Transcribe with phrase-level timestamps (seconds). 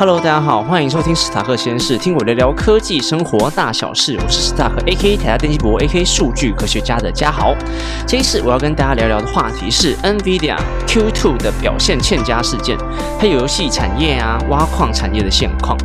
[0.00, 4.16] Hello，大家好，欢迎收听史塔克实验室，听我聊聊科技生活大小事。
[4.22, 5.16] 我是史塔克 A.K.
[5.16, 6.04] 台大电机博 A.K.
[6.04, 7.52] 数据科学家的嘉豪。
[8.06, 10.56] 这一次我要跟大家聊聊的话题是 NVIDIA
[10.86, 12.78] Q2 的表现欠佳事件，
[13.18, 15.76] 还有游戏产业啊、挖矿产业的现况。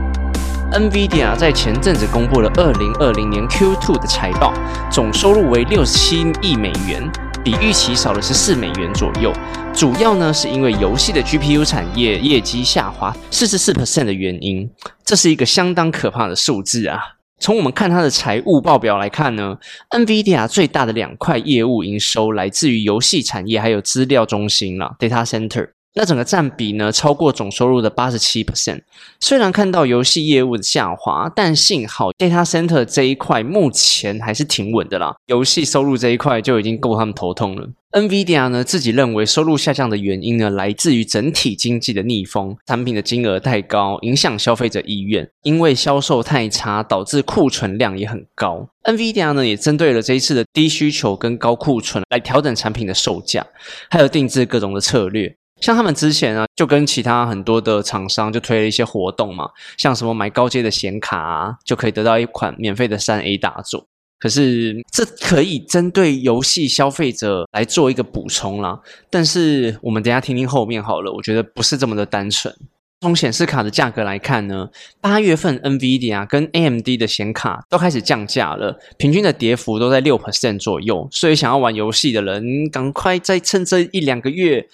[0.72, 4.54] NVIDIA 在前阵子公布了2020年 Q2 的财报，
[4.92, 7.12] 总收入为67亿美元。
[7.44, 9.34] 比预期少了十四美元左右，
[9.74, 14.70] 主要呢是因为游戏的 GPU 产业业绩下滑四十四 percent 的原因，
[15.04, 17.00] 这是一个相当可怕的数字啊！
[17.40, 19.58] 从我们看它的财务报表来看呢
[19.90, 25.72] ，NVIDIA 最大的两块业务营收来自于游戏产业，还有资料中心了 （data center）。
[25.96, 28.82] 那整个占比呢，超过总收入的八十七 percent。
[29.20, 35.14] 虽然看到游戏业务的下滑，但幸好 data center 这一块目前还是挺稳的啦。
[35.28, 37.70] 游戏收入这一块就已经够他们头痛了。
[37.92, 45.30] NVIDIA 呢自己认为收入下降的原因呢，来自于整体经济的逆风，产品的金额太高，影响消费者意愿。
[45.44, 48.68] 因为销售太差，导致库存量也很高。
[48.86, 53.46] NVIDIA 呢也针对了这一次的低需求跟高库存来调整产品的售价，
[53.92, 55.36] 还有定制各种的策略。
[55.64, 63.88] 像他们之前啊，就跟其他很多的厂商就推了一些活动嘛，像什么买高阶的显卡啊，就可以得到一款免费的三 A 大作。
[64.20, 68.78] 可是这可以针对游戏消费者来做一个补充啦。
[69.10, 72.54] 但是我们等下听听后面好了，我觉得不是这么的单纯。
[73.00, 74.68] 从显示卡的价格来看呢，
[75.00, 81.08] 八月份 NVIDIA 跟 AMD 的显卡都开始降价了，平均的跌幅都在六 percent 左右。
[81.10, 84.68] 所以想要玩游戏的人，赶快再趁这一两个月。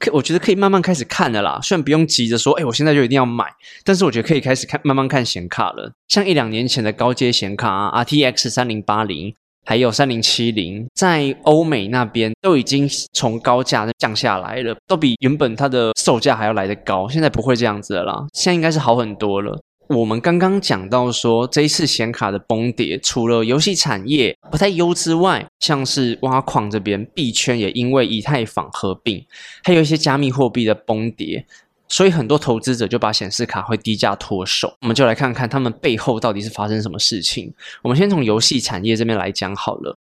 [0.00, 3.44] 可我觉得可以慢慢开始看的啦，虽然不用急着说，哎，我现在就一定要买，
[3.84, 5.92] 但是我觉得可以开始看，慢慢看显卡了。
[6.08, 9.34] 像一两年前的高阶显卡啊，RTX 三零八零，
[9.66, 17.06] 还有三零七零，在欧美那边都已经从高价降下来了，都比原本它的售价还要来得高。
[17.06, 19.60] 现在不会这样子了啦，现在应该是好很多了。
[19.96, 29.26] 我们刚刚讲到说，这一次显卡的崩跌，除了游戏产业不太优之外，像是挖矿这边币圈也因为以太坊合并，
[29.64, 31.44] 还有一些加密货币的崩跌，
[31.88, 34.72] 所以很多投资者就把显示卡会低价脱手。
[34.82, 37.52] 我们就来看看他们背后到底是发生什么事情。
[37.82, 39.96] 我们先从游戏产业这边来讲好了，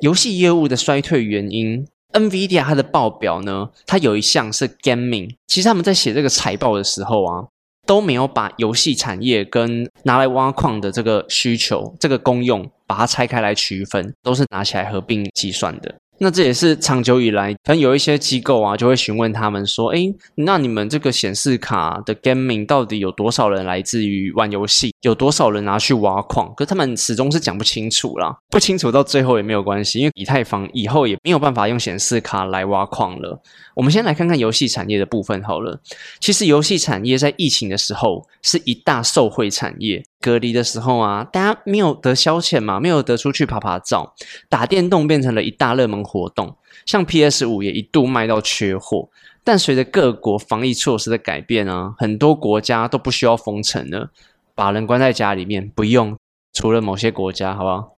[0.00, 7.46] 游戏业务的衰退原因，NVIDIA 它的报表呢，它有一项是 Gaming，其实他们在写这个财报的时候啊。
[7.86, 15.94] 都没有把游戏产业跟拿来挖矿的这个需求、这个功用，把它拆开来区分，都是拿起来合并计算的。
[16.22, 20.02] 那这也是长久以来，可能有一些机构啊，就会询问他们说：“哎，
[20.36, 33.42] 那你们这个显示卡的 gaming 到底有多少人来自于玩游戏，有多少人拿去挖矿？”可他们始终是讲不清楚啦，不清楚到最后也没有关系，因为以太坊以后也没有办法用显示卡来挖矿了。
[33.74, 35.80] 我们先来看看游戏产业的部分好了。
[36.20, 40.04] 其实游戏产业在疫情的时候是一大受惠产业。
[40.22, 44.14] 隔离的时候啊，大家没有得消遣嘛，没有得出去爬爬照，
[44.48, 46.56] 打电动变成了一大热门活动。
[46.86, 49.08] 像 PS 五也一度卖到缺货，
[49.44, 54.10] 但随着各国防疫措施的改变啊，很多国家都不需要封城了，
[54.54, 56.16] 把人关在家里面不用。
[56.52, 57.96] 除了某些国家，好不好？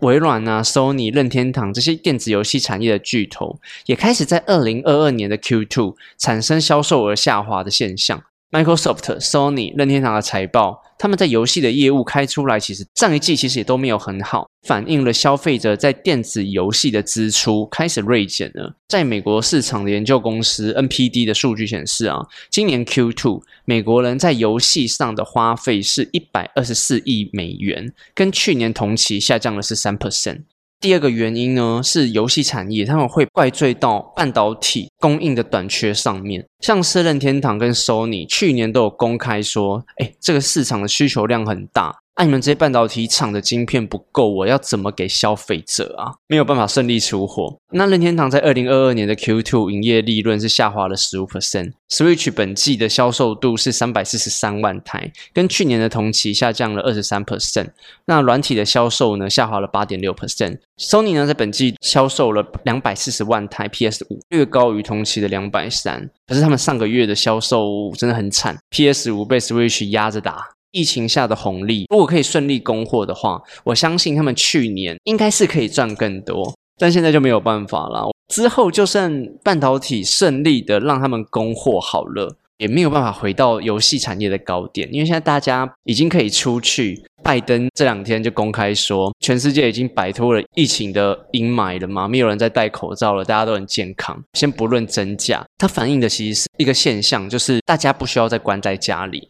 [0.00, 8.22] 微软啊、Sony、任天堂这些电子游戏产业的巨头，也开始在二零二二年的 Q2 产生销售额下滑的现象。
[8.50, 18.74] Microsoft、Sony、任天堂的财报，他们在游戏的业务开出来，其实上一季其实也都没有很好，反映了消费者在电子游戏的支出开始锐减了。
[18.88, 30.44] 在美国市场的研究公司 NPD 的数据显示啊，今年 Q2 美国人在游戏上的花费是一百二十四亿美元，跟去年同期下降了是三 percent。
[30.80, 36.46] 第二个原因呢，是游戏产业他们会怪罪到半导体供应的短缺上面。
[36.60, 41.96] 像是任天堂跟 Sony 去年都有公开说，哎，这个市场的需求量很大。
[42.20, 46.10] 那你们这些半导体厂的晶片不够，我要怎么给消费者啊？
[46.26, 47.56] 没有办法顺利出货。
[47.70, 51.74] 那任天堂在二零二二年的 Q2 营业利润是下滑了十五 percent。
[51.88, 57.68] Switch 本季的销售度是三百四十三万台，跟去年的同期下降了二十三 percent。
[58.06, 60.58] 那软体的销售呢，下滑了八点六 percent。
[60.76, 66.10] Sony 呢，在本季销售了两百四十万台 PS 五，略高于同期的两百三。
[66.26, 70.48] 可是他们上个月的销售真的很惨，PS 五被 Switch 压着打。
[70.72, 78.10] 疫情下的红利，如果可以顺利供货的话，我相信他们去年应该是可以赚更多，但现在就没有办法了。
[78.32, 87.02] 之后就算半导体顺利的让他们供货好了，也没有办法回到游戏产业的高点，因为现在大家已经可以出去。
[87.20, 94.22] 拜登这两天就公开说，全世界已经摆脱了疫情的阴霾了嘛，没有人在戴口罩了，大家都很健康。
[94.32, 99.28] 先不论真假，它反映的其实是一个现象，就是大家不需要再关在家里。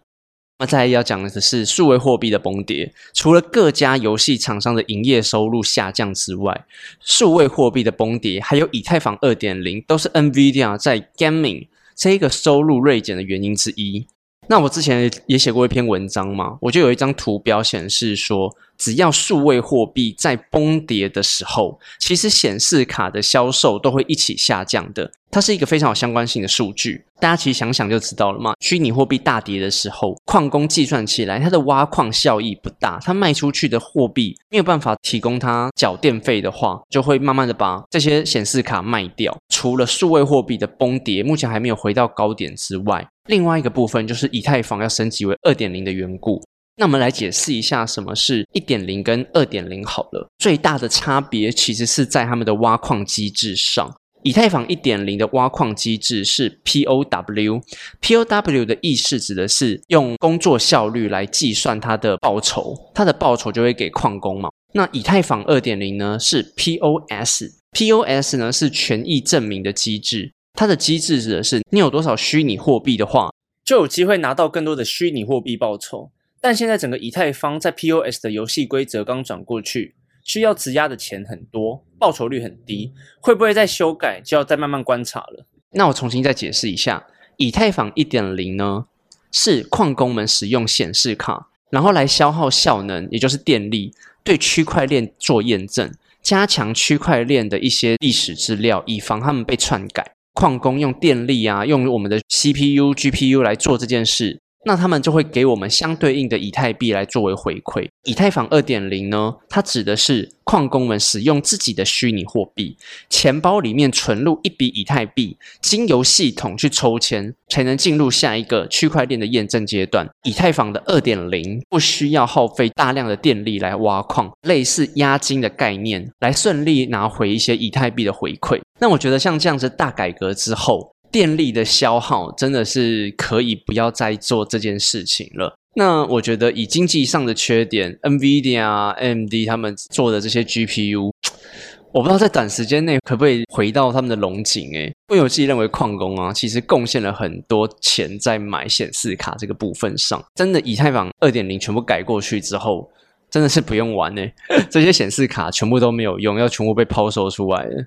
[0.59, 2.93] 那再来要讲的是数位货币的崩跌。
[3.15, 6.67] 除了各家游戏厂商的营业收入下降之外，
[7.01, 14.07] 数位货币的崩跌，还有以太坊二点零，都是 NVIDIA 在 Gaming 这一个收入锐减的原因之一。
[14.49, 25.11] 那我之前也写过一篇文章嘛，我就有一张图表显示说，只要数位货币在崩跌的时候，其实显示卡的销售都会一起下降的。
[25.31, 28.55] 它是一个非常有相关性的数据，大家其实想想就知道了嘛。
[28.61, 39.37] 虚拟货币大跌的时候，矿工计算起来，它的挖矿效益不大，它卖出去的货币没有办法提供它缴电费的话，就会慢慢的把这些显示卡卖掉。
[39.51, 46.43] 除了数位货币的崩跌，目前还没有回到高点之外，另外一个部分就是以太坊要升级为二点零的缘故。
[46.77, 50.29] 那我们来解释一下什么是一点零跟二点零好了。
[50.39, 53.95] 最大的差别其实是在他们的挖矿机制上。
[54.23, 64.49] 以太坊一点零的挖矿机制是 POW，POW 的意思指的是用工作效率来计算它的报酬，它的报酬就会给矿工嘛。
[64.75, 73.33] 那以太坊二点零呢是 POS，POS 呢是权益证明的机制，它的机制指的是你有多少虚拟货币的话，
[73.65, 76.11] 就有机会拿到更多的虚拟货币报酬。
[76.41, 79.95] 但现在整个以太坊在 POS 的游戏规则刚转过去。
[80.25, 85.47] 需要质押的钱很多，报酬率很低，会不会再修改就要再慢慢观察了。
[85.71, 87.07] 那我重新再解释一下，
[87.37, 88.87] 以太坊一点零呢，
[89.31, 93.95] 是矿工们使用显示卡，然后来消耗效能，也就是电力，
[94.25, 100.17] 对区块链做验证，加强区块链的一些历史资料，以防他们被篡改。
[100.39, 104.41] 矿工用电力啊，用我们的 CPU、GPU 来做这件事。
[104.69, 107.89] 那他们就会给我们相对应的以太币来作为回馈。
[108.05, 112.77] 以太坊二点零呢，它指的是矿工们使用自己的虚拟货币，
[113.09, 120.07] 钱包里面存入一笔以太币，经由系统去抽签，才能进入下一个区块链的验证阶段。
[120.25, 128.61] 以太坊的二点零不需要耗费大量的电力来挖矿，类似押金的概念，来顺利拿回一些以太币的回馈。
[128.81, 130.93] 那我觉得像这样子大改革之后。
[131.11, 135.55] 电力的消耗真的是可以不要再做这件事情了。
[135.75, 141.13] 那我觉得以经济上的缺点，NVIDIA 啊、AMD 他们做的这些 GPU，
[141.93, 144.73] 我不知道在短时间内可不可以回到他们的龙井。
[144.73, 150.21] 诶，我有自己认为矿工啊，其实贡献了很多钱在买显示卡这个部分上。
[150.35, 152.91] 真的，以太坊二点零全部改过去之后，
[153.31, 154.35] 真的是不用玩诶，
[154.69, 157.87] 这些显示卡全部都没有用，要全部被抛售出来了。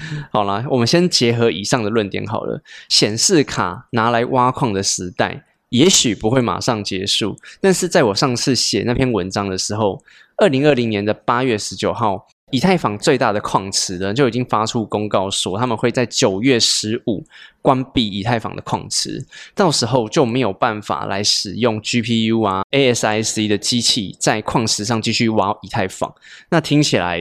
[0.30, 2.62] 好啦，我们先结合以上的论点好了。
[2.88, 7.36] 显示卡拿来挖矿的时代，也许不会马上结束。
[7.60, 10.02] 但是在我上次写那篇文章的时候，
[10.36, 17.24] 二零二零年的八月十九号，以太坊最大的矿池呢就已经发出公告说，他们会在九月十五
[17.62, 26.14] 关闭以太坊的矿池，到时候就没有办法来使用 GPU 啊 ASIC 的机器在矿石上继续挖以太坊。
[26.50, 27.20] 那听起来。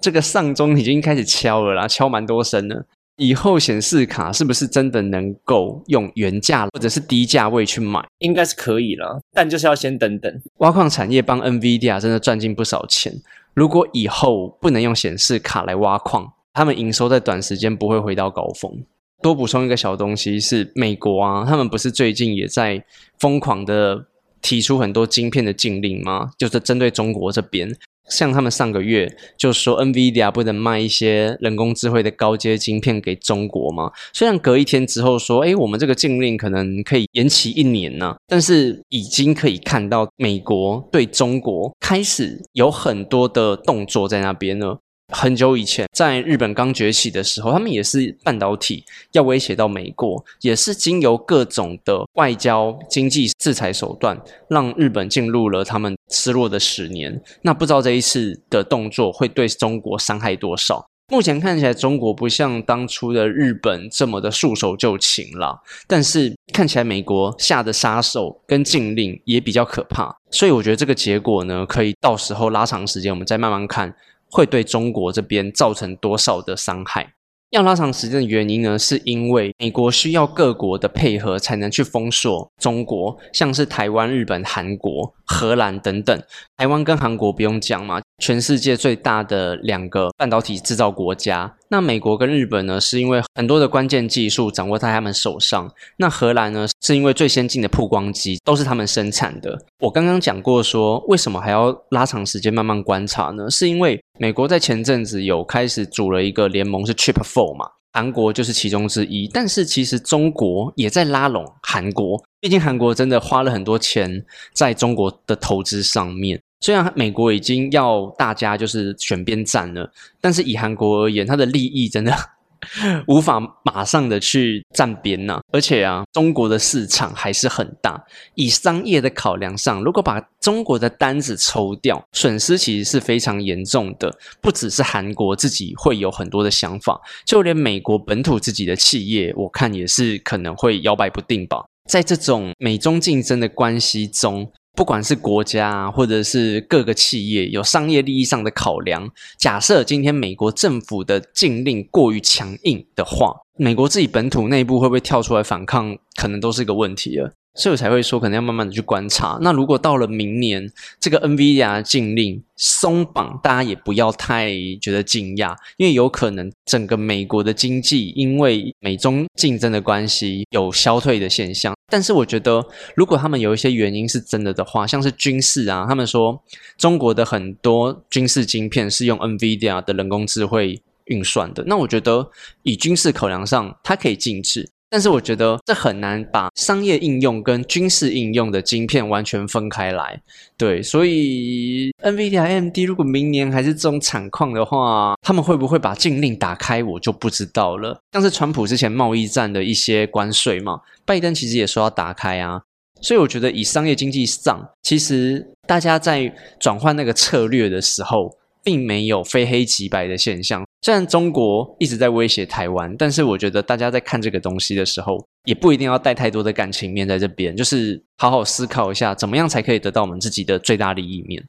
[0.00, 2.86] 这个丧钟已经开始敲了啦，敲蛮多声了。
[3.16, 8.00] 以后显示卡是不是真的能够用原价或者是低价位去买？
[8.20, 10.40] 应该是可以了，但就是要先等等。
[10.58, 13.12] 挖矿产业帮 NVIDIA 真的赚进不少钱。
[13.54, 18.84] 如果以后不能用显示卡来挖矿，他们营收在短时间不会回到高峰。
[19.20, 22.84] 多补充一个小东西是，美国啊，他们不是最近也在
[23.18, 24.06] 疯狂的
[24.40, 26.30] 提出很多晶片的禁令吗？
[26.38, 27.74] 就是针对中国这边。
[28.08, 33.90] 像他们上个月就说，NVIDIA 不能卖一些人工智慧的高阶晶片给中国嘛？
[34.12, 44.78] 虽然隔一天之后说，哎，我们这个禁令可能可以延期一年呢，但是已经可以看到美国对中国开始有很多的动作在那边了。
[45.14, 57.20] 很久以前，在日本刚崛起的时候，他们也是半导体要威胁到美国，也是经由各种的外交、经济制裁手段，让日本进入了他们失落的十年。
[57.42, 60.86] 那不知道这一次的动作会对中国伤害多少？
[61.10, 70.14] 目前看起来，中国不像当初的日本这么的束手就擒了，但是看起来美国下的杀手跟禁令也比较可怕。
[70.30, 73.94] 所以我觉得这个结果呢，可以到时候拉长时间，我们再慢慢看。
[74.30, 77.14] 会对中国这边造成多少的伤害？
[77.50, 86.22] 要拉长时间的原因呢，是因为美国需要各国的配合才能去封锁中国，像是台湾、日本、韩国、荷兰等等。
[86.58, 91.54] 台湾跟韩国不用讲嘛，全世界最大的两个半导体制造国家。
[91.68, 95.72] 那美国跟日本呢，是因为很多的关键技术掌握在他们手上。
[95.98, 99.56] 那荷兰呢，是因为最先进的曝光机都是他们生产的。
[99.78, 103.48] 我刚刚讲过说，为什么还要拉长时间慢慢观察呢？
[103.48, 107.70] 是因为美国在前阵子有开始组了一个联盟，是 Chip Four 嘛。
[107.92, 109.28] 韩国就是其中之一。
[109.32, 116.40] 但是其实中国也在拉拢韩国，毕竟韩国真的花了很多钱在中国的投资上面。
[116.60, 122.12] 虽然美国已经要大家就是选边站了，但是以韩国而言，它的利益真的。
[123.06, 128.04] 无法马上的去站边呐，而且啊，中国的市场还是很大。
[128.34, 134.12] 以商业的考量上，如果把中国的单子抽掉，损失其实是非常严重的。
[134.40, 141.64] 不只是韩国自己会有很多的想法，就连美国本土自己的企业，我看也是可能会摇摆不定吧。
[141.88, 144.50] 在这种美中竞争的关系中。
[144.78, 157.32] 不管是国家或者是各个企业有商业利益上的考量，假设今天美国政府的禁令过于强硬的话，美国自己本土内部会不会跳出来反抗，可能都是一个问题了。
[157.54, 159.36] 所以我才会说，可能要慢慢的去观察。
[159.40, 171.74] 那如果到了明年，这个 NVIDIA 禁令松绑，大家也不要太觉得惊讶，因为有可能整个美国的经济因为美中竞争的关系有消退的现象。
[171.90, 172.64] 但是我觉得，
[172.94, 176.40] 如果他们有一些原因是真的的话，像是军事啊，他们说
[176.76, 182.30] 中国的很多军事晶片是用 NVIDIA 的人工智慧运算的，那我觉得
[182.62, 184.70] 以军事考量上，它可以禁止。
[184.90, 190.20] 但是我觉得这很难把商业应用跟军事应用的晶片完全分开来，
[190.56, 198.00] 对，所以 NVDA MD 如果明年还是这种惨况的话，他们会不会把禁令打开，我就不知道了。
[198.12, 202.62] 像是川普之前贸易战的一些关税嘛，拜登其实也说要打开啊，
[203.02, 208.34] 所以我觉得以商业经济上，其实大家在转换那个策略的时候。
[208.62, 210.64] 并没有非黑即白的现象。
[210.82, 221.44] 虽然中国一直在威胁台湾，但是我觉得大家在看这个东西的时候，也不一定要带太多的感情面在这边，就是好好思考一下，怎么样才可以得到我们自己的最大利益面。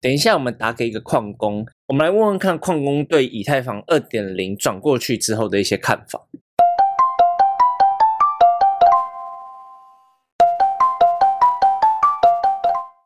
[0.00, 6.20] 等一下，我们打给一个矿工，我们来问问看矿工对以太坊二点零转过去之后的一些看法。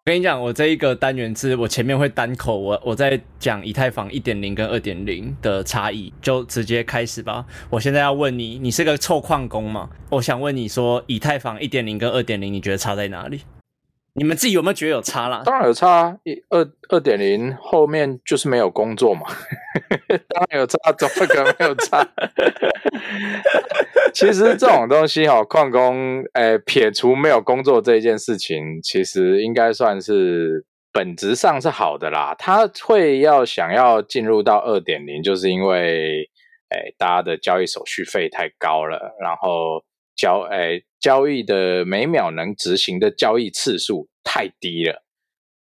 [0.09, 7.45] 跟你讲，我这一个单元是我前面会单口，我我在讲以太坊一点零跟二点零的差异，就直接开始吧。
[7.69, 9.91] 我现在要问你，你是个臭矿工吗？
[10.09, 13.43] 我想问你说，以太坊一点零跟二点零，你觉得差在哪里？
[14.19, 15.43] 你们自己有没有觉得有差啦？
[15.45, 19.27] 当然有差，一二二点零后面就是没有工作嘛，
[20.29, 22.05] 当然有差，怎么可能没有差？
[24.13, 32.35] 其实这种东西哈，矿工诶，撇除没有工作这一件事情，其实应该算是本质上是好的啦。
[32.37, 36.29] 他会要想要进入到二点零，就是因为
[36.71, 39.85] 诶，大家的交易手续费太高了，然后。
[40.19, 45.05] 交诶，交易的每秒能执行的交易次数太低了，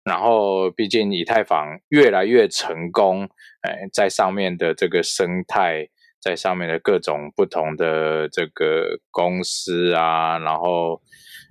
[0.04, 3.22] 然后毕竟以太坊越来越成功，
[3.62, 5.88] 诶，在上面的这个生态，
[6.20, 11.00] 在上面的各种不同的这个公司啊，然后。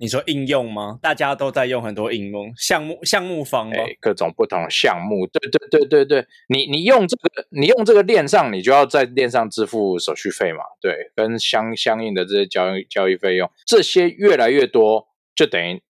[0.00, 0.98] 你说应用吗？
[1.02, 3.76] 大家都在用很多应用项目，项目方吗？
[4.00, 6.26] 各种不同项目，对对对对对。
[6.48, 10.62] 你你用这个，你用这个链上，你就要在链上支付手续费嘛？
[10.80, 15.82] 对，跟相相应的这些交易交易费用，这些越来越多，就等于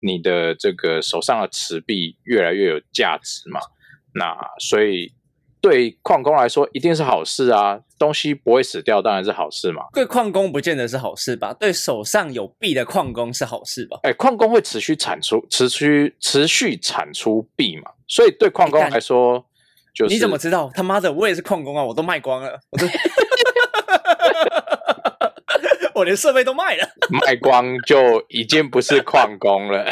[0.00, 3.60] 你的这个手上的持币越来越有价值嘛？
[4.14, 5.15] 那所以。
[5.68, 9.82] 对矿工来说一定是好事啊，东西不会死掉，当然是好事嘛。
[9.92, 11.52] 对矿工不见得是好事吧？
[11.58, 13.98] 对手上有币的矿工是好事吧？
[14.04, 17.90] 哎，矿工会持续产出、持续持续产出币嘛？
[18.06, 19.44] 所以对矿工来说，
[19.92, 20.70] 就是你怎么知道？
[20.72, 22.86] 他妈的，我也是矿工啊，我都卖光了，我都，
[25.98, 26.88] 我连设备都卖了，
[27.26, 29.84] 卖光就已经不是矿工了，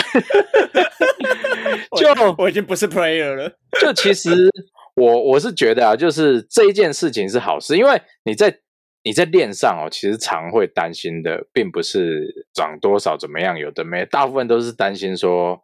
[1.99, 2.07] 就
[2.38, 3.50] 我已经不是 player 了，
[3.81, 4.49] 就其实。
[4.94, 8.60] 我我是觉得啊，就是这一件事情是好事，因为你在
[9.02, 15.60] 你在链上哦，其实常会担心的，并不是涨多少怎么样，有的没，大部分都是担心说，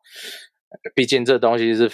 [0.97, 1.89] 毕竟这东西是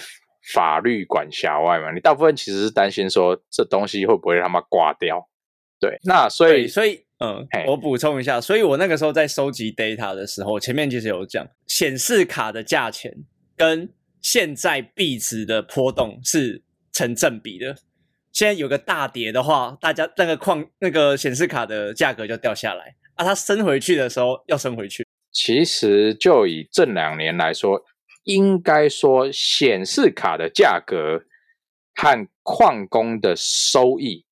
[0.53, 5.29] 法律管辖外嘛，你大部分其实是担心说这东西会不会他妈挂掉，
[5.79, 13.13] 对，那所以所以嗯，我补充一下，所以我那个时候在收集 data 的时候，前面其实有讲显示卡的价钱
[13.55, 16.63] 跟现在币值的波动是。
[16.97, 17.75] 成正比的，
[18.31, 25.05] 现在有个大跌的话，大家那个矿那个显示卡的价格就掉下来啊，它升回去的时候要升回去。
[25.31, 27.79] 其实就以这两年来说，
[28.23, 31.21] 应该说显示卡的价格
[31.93, 34.25] 和矿工的收益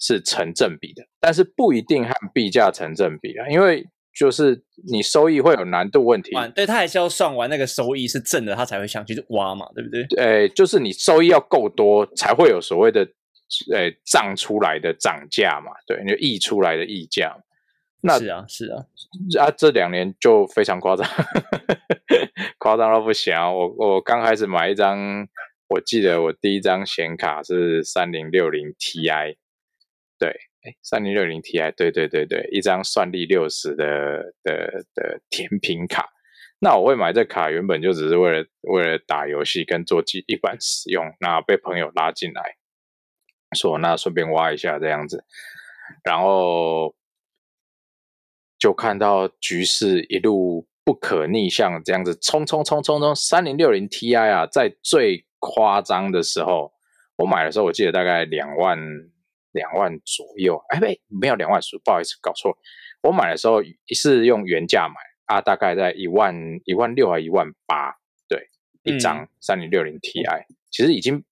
[0.00, 3.86] 是成正比的，但是不一定和币价成正比啊，因为。
[4.18, 4.60] 就是
[4.90, 10.04] 你收益会有难度问题，对他还是要算完那个收益是正的，他才会想去挖嘛，对不对？
[10.06, 13.02] 对，就是你收益要够多，才会有所谓的
[13.72, 17.36] 呃涨出来的涨价嘛，对，就溢出来的溢价。
[18.00, 18.84] 那是啊是啊，
[19.38, 21.08] 啊，这两年就非常夸张，
[22.58, 23.50] 夸张到不行啊！
[23.50, 25.28] 我我刚开始买一张，
[25.68, 29.36] 我记得我第一张显卡是三零六零 Ti，
[30.18, 30.32] 对，
[30.68, 36.10] 哎，三零六零 Ti，对对对对，一张算力六十的的的甜品卡。
[36.60, 41.06] 那我会买这卡，原本就只是为了为了打游戏跟做机一般使用。
[41.20, 42.56] 那被朋友拉进来，
[43.56, 45.24] 说那顺便挖一下这样子，
[46.04, 46.94] 然后
[48.58, 56.72] 就看到局势一路不可逆向这样子冲冲冲冲冲，三零六零 Ti 啊，在最夸张的时候，
[57.18, 58.76] 我买的时候我记得大概两万
[59.52, 62.56] 两万左右，哎，没没有两万，不好意思搞错，
[63.02, 63.62] 我买的时候
[63.94, 64.94] 是用原价买。
[65.28, 67.94] 啊，大概在一万一万六还一万八，
[68.26, 68.48] 对，
[68.82, 70.24] 一张三零六零 Ti，
[70.70, 71.22] 其实已经，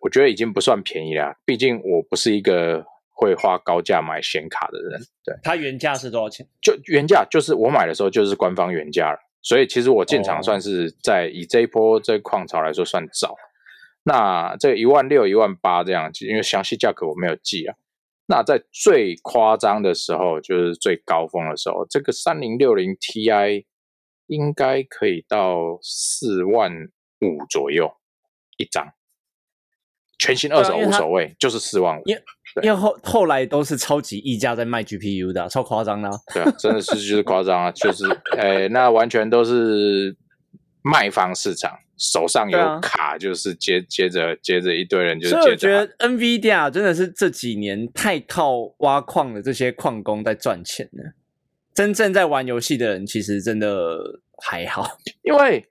[0.00, 1.34] 我觉得已经不算便宜了。
[1.46, 5.00] 毕竟我不是一个会花高价买显卡的人。
[5.24, 6.46] 对，它原价是多少钱？
[6.60, 13.34] 就原价就是我买的时候就是官方原价了，所以其实我进场算是在以这一波这矿潮来说算早。
[14.04, 17.74] 那这一万六一万八这样，因为详细价格我没有记啊。
[18.26, 23.64] 那在最夸张的时候，就是最高峰的时候，这个三零六零 Ti
[24.26, 26.72] 应该可以到四万
[27.20, 27.92] 五左右
[28.56, 28.92] 一张，
[30.18, 32.02] 全新二手无所谓，就是四万五。
[32.06, 32.16] 因
[32.62, 36.10] 因为后后来都是超级溢价在卖 GPU 的，超夸张的。
[36.32, 38.06] 对啊，真的是就是夸张啊，就是
[38.38, 40.16] 诶，那完全都是
[40.82, 41.78] 卖方市场。
[41.96, 45.34] 手上有卡，就是接接着接着一堆人，就是。
[45.34, 51.12] 所以我觉得 NVIDIA 真的是这几年太靠挖矿的这些矿工在赚钱了，
[51.72, 54.98] 真正在玩游戏的人其实真的还好。
[55.22, 55.66] 因为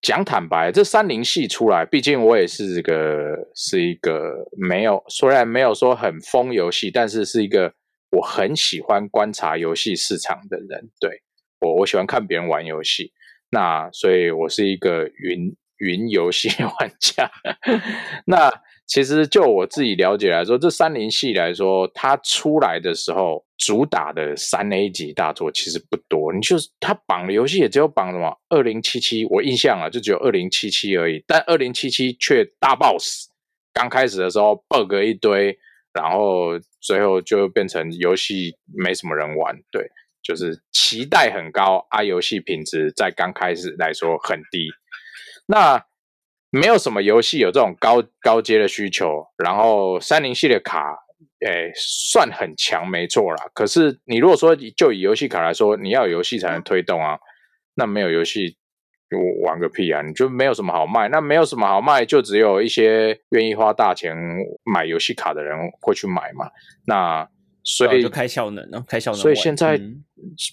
[0.00, 7.74] 讲坦白，这三零系出来，毕竟我也是个是一个没有虽然没有说很疯游戏，但是是一个
[8.12, 10.88] 我很喜欢观察游戏市场的人。
[10.98, 11.22] 对
[11.60, 13.12] 我，我喜欢看别人玩游戏。
[13.52, 17.30] 那所以，我是一个云云游戏玩家。
[18.26, 18.50] 那
[18.86, 26.32] 其实就我自己了解来说，这三零系来说，它出来的时候主打的三 A 级大作其实不多。
[26.32, 31.22] 你就是它绑的游戏也只有绑什么二零七七，我印象啊就只有二零七七而已。
[31.26, 33.28] 但二零七七却大 boss，
[33.72, 35.58] 刚开始的时候 bug 一堆，
[35.92, 39.56] 然后最后就变成游戏没什么人玩。
[39.70, 39.88] 对。
[40.22, 44.68] 就是期待很高啊，游戏品质在刚开始来说很低。
[45.50, 45.84] 那
[46.50, 50.96] 没有什么游戏有这种高高阶的需求，然后三零系列卡，
[51.46, 53.50] 诶，算很强，没错啦。
[53.52, 57.18] 可是你如果说就以游戏卡来说，你要有游戏才能推动啊，
[57.74, 58.56] 那没有游戏
[59.10, 60.02] 我玩个屁啊！
[60.02, 64.16] 你就没有什么好卖，那没有什么好卖，就只有一些愿意花大钱
[64.64, 66.48] 买游戏卡的人会去买嘛。
[66.86, 67.28] 那
[67.64, 69.20] 所以就开效能了，开效能。
[69.20, 69.76] 所以现在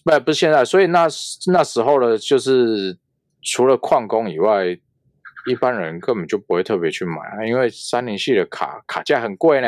[0.04, 1.08] 不不是现在，所以那
[1.52, 2.98] 那时候呢，就是
[3.44, 4.78] 除了矿工以外，
[5.48, 9.68] 一般人根本就不会特别去买啊，因为三零系的卡卡价很贵呢。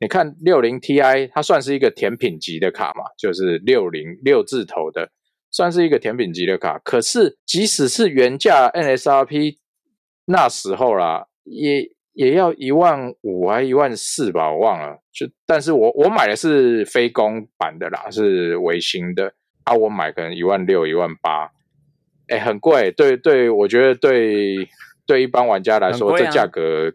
[0.00, 5.10] 你看六零 Ti，它算是一个甜品级的卡嘛，就是六零六字头的，
[5.50, 6.78] 算是一个甜品级的卡。
[6.78, 9.56] 可是即使是原价 NSRP
[10.26, 11.94] 那时候啦，也。
[12.16, 15.00] 也要一万五还一万四吧，我忘了。
[15.12, 19.74] 就但是我我买的是非公版的啦，是维新的啊。
[19.74, 21.50] 我买可能一万六、一万八，
[22.28, 22.92] 哎，很贵。
[22.92, 24.68] 对对，我觉得对
[25.06, 26.92] 对一般玩家来说，这价格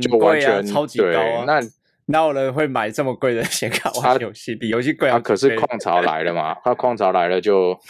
[0.00, 1.44] 就完全超级高啊。
[1.46, 1.60] 那
[2.06, 4.54] 哪有人会买这么贵的 显卡玩游戏？
[4.54, 5.18] 比游戏贵啊！
[5.18, 7.78] 可是矿潮来了嘛，它矿潮来了就。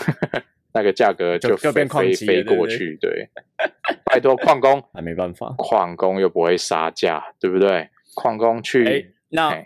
[0.75, 3.29] 那个价格就就变飞飞过去，对，
[4.07, 7.91] 拜托矿工， 还没办法，矿工又不会杀价，对不对？
[8.15, 9.63] 矿工去，那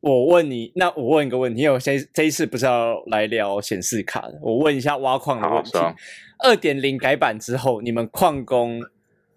[0.00, 5.70] 我问你，那我问一个问题，因为我这这一次不是要来聊显示卡的，我问一下挖矿的问题。
[6.44, 8.78] 二点零改版之后，你们矿工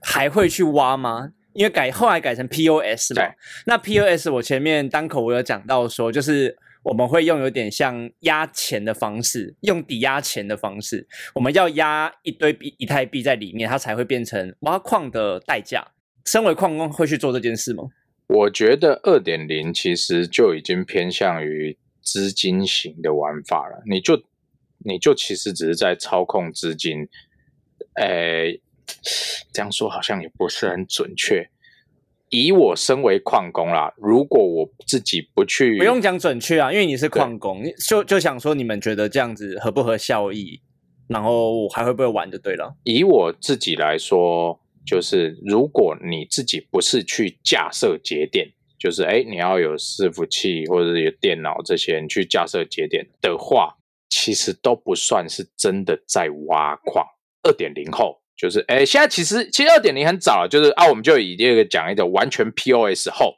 [0.06, 1.32] 还会去挖吗？
[1.54, 3.24] 因为改后来改成 POS 嘛，
[3.66, 6.58] 那 POS 我前面单口我有讲到说，就是。
[6.86, 15.84] 我们会用有点像压钱的方式，用抵押钱的方式，我们要压一堆币以太币在里面，它才会变成挖矿的代价。
[16.26, 17.86] 身为矿工会去做这件事吗？
[18.28, 23.82] 我觉得二点零其实就已经偏向于资金型的玩法了。
[23.88, 24.22] 你就
[24.86, 27.10] 你就其实只是在操控资金，
[27.96, 28.62] 诶，
[29.52, 31.50] 这样说好像也不是很准确。
[32.30, 40.60] 以我身为矿工啦，如果我自己不去，不用讲准确啊，因为你是矿工，就就想说你们觉得这样子合不合效益，
[41.08, 42.76] 然后还会不会玩就对了。
[42.84, 48.48] 以我自己来说，就是如果你自己不是去架设节点，
[48.80, 53.78] 就是哎，你要有伺服器或者有电脑这些，你去架设节点的话，
[54.10, 57.06] 其实都不算是真的在挖矿。
[57.44, 63.36] 二点零后就是哎，现在其实其实二点零很早，就是啊，我们就以这个讲一个完全 POS 后，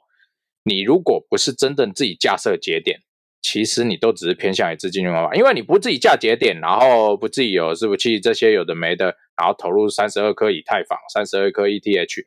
[0.63, 3.01] 你如果不是真正自己架设节点。
[3.39, 12.25] 其实你都只是偏向于资金用方法，因为你不自己架节点，然后不自己有伺服器这些有的没的，然后投入三十二颗以太坊、三十二颗 ETH，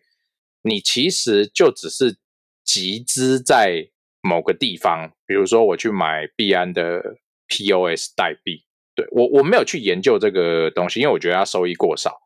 [0.63, 2.17] 你其实就只是
[2.65, 3.89] 集资在
[4.23, 7.17] 某个地方，比如说我去买币安的
[7.49, 12.19] POS 代币，对我我没有去研究这个东西，因为我觉得它收益过少。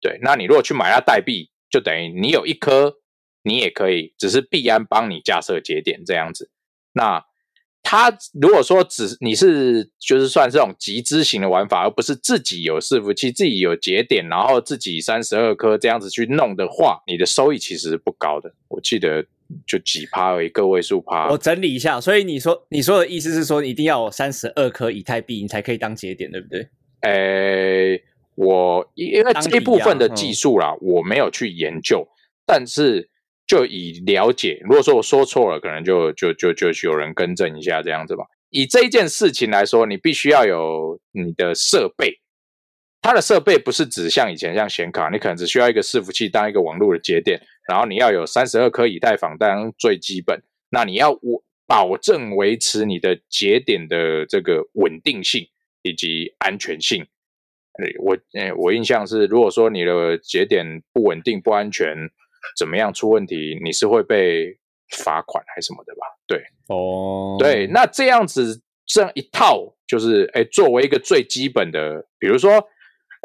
[0.00, 2.96] 对，那你如果去买它代币，就等于你有一颗，
[3.42, 6.50] 你也可以，只是币安帮你架设节点这样子，
[6.92, 7.24] 那。
[7.80, 18.52] 它如果说只你是就是算这种集资型的玩法，而不是自己有伺服器、自己有节点，然后自己三十二颗这样子去弄的话，你的收益其实不高的。
[18.68, 19.24] 我记得
[19.66, 21.30] 就几趴而已，个位数趴。
[21.30, 26.68] 我整理一下，所以你说你说的意思是说，你一定要有三十二颗以太币，你才可以当节点，对不对？
[27.02, 28.02] 诶，
[28.38, 32.06] 我因为这一部分的技术啦，我没有去研究，
[32.46, 33.10] 但是。
[33.48, 38.26] 就以了解，如果说我说错了，可能就就就就有人更正一下这样子吧。
[38.50, 42.20] 以这一件事情来说，你必须要有你的设备，
[43.00, 55.48] 它的设备不是指像以前像显卡，你可能只需要一个伺服器当一个网络的节点，然后你要有三十二颗以太坊当最基本，那你要我保证维持你的节点的这个稳定性
[55.80, 57.06] 以及安全性。
[58.00, 61.96] 我诶，我印象是，如果说你的节点不稳定、不安全。
[62.56, 63.58] 怎么样出问题？
[63.62, 64.56] 你是会被
[65.04, 66.06] 罚款还是什么的吧？
[66.26, 72.52] 对，哦，对，那这样子这样一套，就是哎，作为一个最基本的，比如说，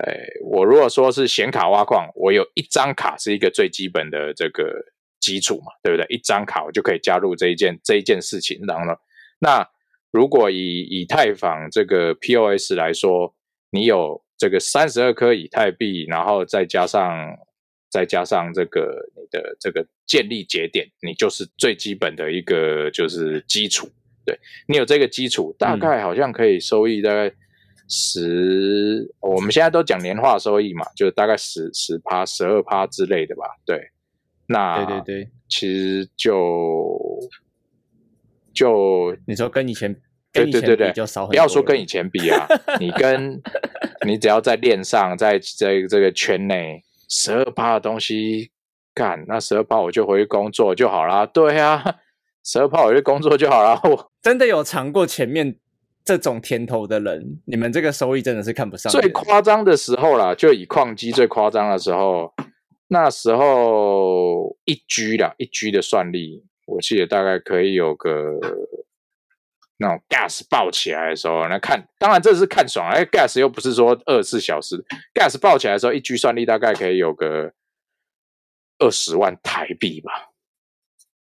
[0.03, 4.83] 哎，我如果说是显卡挖矿，我有一张卡是一个最基本的这个
[5.21, 6.05] 基础嘛，对不对？
[6.09, 8.59] 一张卡我就可以加入这一件这一件事情。
[8.67, 8.95] 然后呢，
[9.39, 9.65] 那
[10.11, 13.35] 如果以以太坊这个 POS 来说，
[13.69, 17.37] 你有这个三十二颗以太币，然后再加上。
[17.93, 23.87] 再加上这个你的这个建立节点，你就是最基本的一个就是基础。
[24.25, 24.35] 对
[24.67, 27.31] 你有这个基础，大概好像可以收益大概
[27.87, 33.43] 十，我们现在都讲年化收益嘛，就大概十十趴、十二趴之类的吧。
[33.63, 33.91] 对，
[34.47, 36.99] 那对对对，其实就
[38.51, 39.95] 就你说跟以前
[40.33, 42.47] 对对对对，就少不要说跟以前比啊，
[42.79, 43.39] 你跟
[44.05, 46.83] 你只要在链上，在在这个圈内。
[47.09, 48.49] 十二趴的东西
[48.95, 51.27] 干，那十二趴我就回去工作就好啦。
[51.27, 51.83] 对啊，
[52.43, 53.79] 十二趴我就工作就好啦。
[53.83, 55.55] 我真的有尝过前面
[56.03, 58.91] 这种甜头的人，你们这个收益真的是看不上。
[58.91, 62.33] 最夸张的时候啦，就以矿机最夸张的时候，
[62.87, 68.39] 那时候一 G 啦，一 G 的算力，我记得大概可以有个。
[69.83, 77.51] 那种 gas 爆起来的时候，那看当然这是看爽，哎，gas 又不是说二十四小时，gas 爆起来的时候，一局算力大概可以有个
[78.79, 80.31] 二十万台币吧，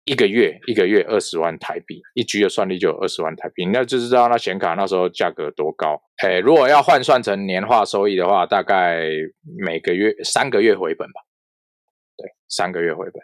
[0.05, 6.01] 一个月一个月二十万台币，一 G 的算力就有二十万台币，那就知道那显卡那时候价格多高。
[6.23, 9.09] 哎，如果要换算成年化收益的话，大概
[9.59, 11.21] 每个月三个月回本吧，
[12.17, 13.23] 对，三个月回本，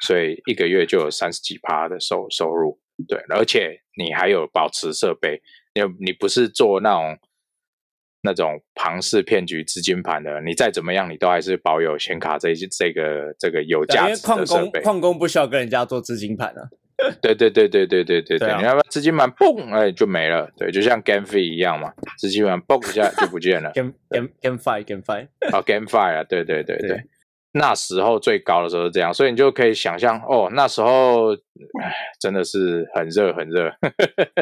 [0.00, 2.78] 所以一个月就有三十几趴的收收入。
[3.08, 5.42] 对，而且你还有保持设备，
[5.74, 7.18] 因为你不是做那种
[8.22, 14.80] 那种庞氏骗局资金盘的，你再怎么样，你都还是保有显卡这些这个这个有价值的设备。
[14.80, 16.68] 矿工不需要跟人家做资金盘啊。
[17.20, 23.72] 对对对对对对对对，你要不资金盘嘣哎就没了，对，就像 GameFi 一样嘛，资金盘嘣一下就不见了。
[23.74, 27.04] Game Game GameFi GameFi 哦 GameFi 啊，对对对对。
[27.56, 31.32] 那时候最高的时候是这样，所以你就可以想象哦，那时候
[31.80, 33.72] 唉，真的是很热很热，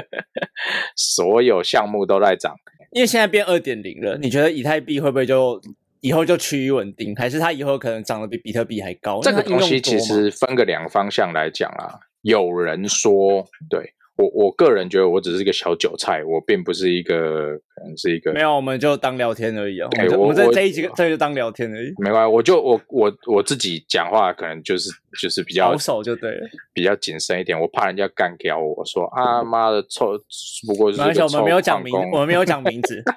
[0.97, 2.57] 所有项目都在涨。
[2.91, 5.61] 因为现在变二点零了，你觉得以太币会不会就
[6.01, 9.21] 以后就趋于稳定，还是它以后可能涨得比比特币还高？
[9.21, 13.93] 这个东西其实分个两个方向来讲啊，有人说对。
[14.17, 19.89] 我我个人觉得我只是一个小韭菜，我并不是一个可能是一个没有，我们就当聊天而已啊。
[19.91, 21.93] 对，我们这这一集这就当聊天而已。
[21.97, 27.59] 没关系，我就我我我自己讲话可能就是就是比较保守就对了，比较谨慎一点。
[27.59, 30.19] 我怕人家干掉我说啊妈的臭，
[30.67, 33.03] 不过是没关系，我们没有讲名，我们没有讲名字。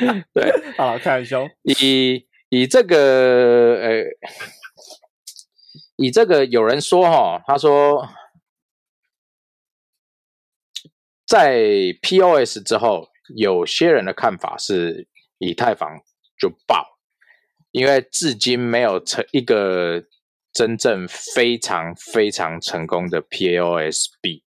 [0.34, 1.46] 对，好开玩笑。
[1.62, 4.04] 以以这个呃，
[5.96, 8.04] 以这个有人说哈，他说。
[11.30, 11.62] 在
[12.02, 15.06] POS 之后，有些人的看法是
[15.38, 15.88] 以太坊
[16.36, 16.98] 就爆，
[17.70, 20.02] 因为至今没有成一个
[20.52, 24.42] 真正非常非常成功的 POS 币，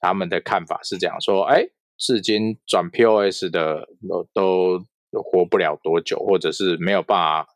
[0.00, 1.64] 他们的看法是这样说：，哎，
[1.96, 3.88] 至今转 POS 的
[4.34, 4.78] 都
[5.10, 7.48] 都活不了多久，或者是没有办法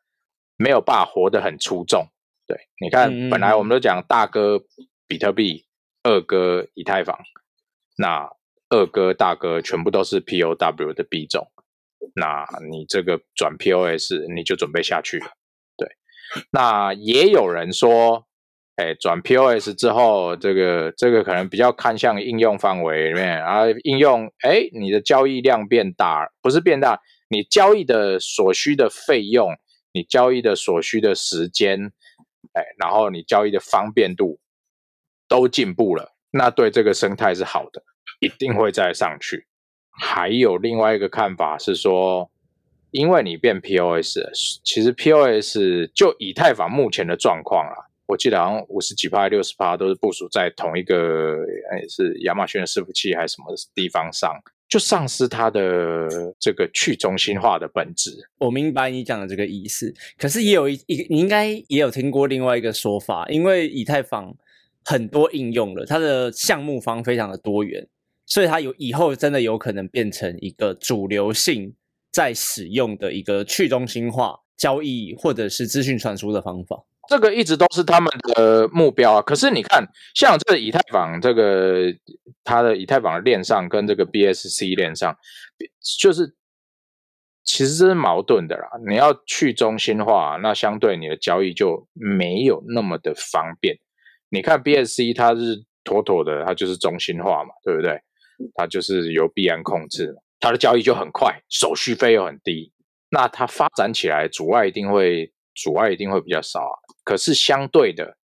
[0.57, 2.07] 没有办法活得很出众。
[2.47, 4.65] 对，你看，本来我们都讲大哥
[5.07, 5.67] 比特币，
[6.05, 7.19] 二哥以太坊，
[7.99, 8.31] 那
[8.73, 11.47] 二哥大哥全部都是 POW 的币种，
[12.15, 15.27] 那你这个转 POS 你就准备下去了。
[16.51, 18.27] 那也有人说，
[18.77, 29.55] 哎，转 POS 之后，这个这个可能比较看向应用范围里面啊，应用，哎，你的交易量变大，不是变大，你交易的所需的费用，
[29.93, 31.93] 你交易的所需的时间，
[32.55, 34.41] 哎，然后你交易的方便度
[35.29, 37.83] 都进步了，那对这个生态是好的，
[38.23, 39.47] 一定会再上去。
[39.91, 42.31] 还有另外一个看法是说。
[42.95, 44.19] 因为你变 POS，
[44.63, 45.57] 其实 POS
[45.95, 51.39] 就以太坊目前的状况啦，我记得好像五十几趴、六十趴都是部署在同一个，
[51.71, 58.11] 哎，是亚马逊的伺服器还是什么地方上，就丧失它的这个去中心化的本质。
[58.37, 64.37] 我明白你讲的这个意思，可是也有一一，你应该也有听过另外一个说法，因为以太坊
[64.85, 67.89] 很多应用了，它的项目方非常的多元，
[68.27, 71.75] 所以它有以后真的有可能变成一个主流性。
[72.15, 79.23] 在使用的一个去中心化交易或者是资讯传输的方法，这个一直都是他们的目标啊。
[79.23, 79.83] 可是你看，
[80.15, 81.87] 像这个以太坊，这个
[82.45, 85.17] 它的以太坊链上跟这个 BSC 链上，
[85.99, 86.35] 就是
[87.45, 88.69] 其实这是矛盾的啦。
[88.87, 93.79] 你要去中心化，那相对你的交易就没有那么的方便。
[94.29, 98.03] 你看 BSC 它是妥妥的，它就是中心化嘛，对不对？
[98.55, 100.15] 它就是由币安控制。
[100.41, 102.73] 它的交易就很快，手续费又很低，
[103.11, 106.75] 那它发展起来阻碍一定会阻碍一定会比较少啊。
[107.05, 108.17] 可是相对的，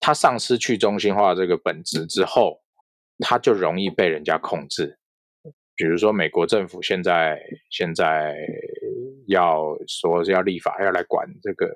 [0.00, 2.60] 它丧失去中心化这个本质之后，
[3.20, 4.98] 它就容易被人家控制。
[5.76, 8.34] 比如说美国政府现在现在
[9.28, 11.72] 要说是要立法要来管这个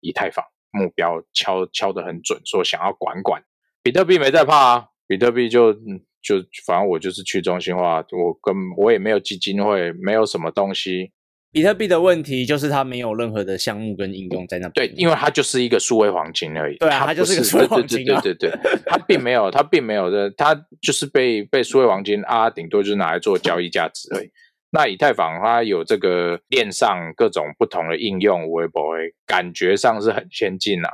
[0.00, 3.42] 以太坊，目标敲敲得很准，说想要管管
[3.82, 5.74] 比特币没在怕啊，比特币就。
[6.22, 11.12] 就反正我就是去中心化，我跟我也没有基金会，没有什么东西。
[11.50, 14.68] 比特币的问题就是它没有任何的项目跟应用在那。
[14.68, 16.76] 对，因为它就是一个数位黄金而已。
[16.76, 18.04] 对啊，它就是一个数位黄金。
[18.04, 24.30] 对对对对对，它并没有，它并没有的，它就是被被数位黄金啊，顶多就是拿来做交易价值而已。
[24.70, 30.90] 那以太坊它有这个链上各种不同的应用，我也不会感觉上是很先进啊。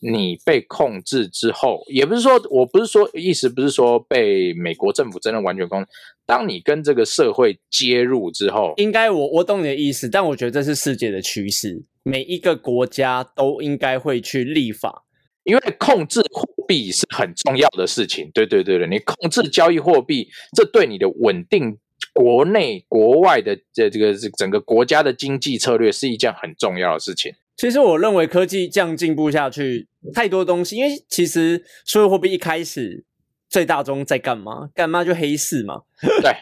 [0.00, 5.88] 你被控制之后，也不是说我不是说意思不是说被美国政府真的完全控制。
[6.24, 15.04] 当你跟这个社会接入之后，应该我我懂你的意思，但我觉得这是世界的趋势，每一个国家都应该会去立法，
[15.44, 18.30] 因为控制货币是很重要的事情。
[18.32, 21.78] 对对对对，你控制交易货币，这对你的稳定
[22.12, 27.32] 国内国外的这这个整个国家的经济策略是一件很重要的事情。
[27.58, 33.04] 其实我认为科技这样进步下去，太多东西，因为其实数字货币一开始
[33.48, 34.70] 最大宗在干嘛？
[34.72, 35.82] 干嘛就黑市嘛。
[36.22, 36.32] 对，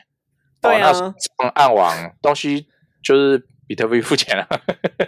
[0.61, 0.93] 对啊，
[1.55, 2.67] 暗网东西
[3.03, 4.47] 就是比特币付钱了。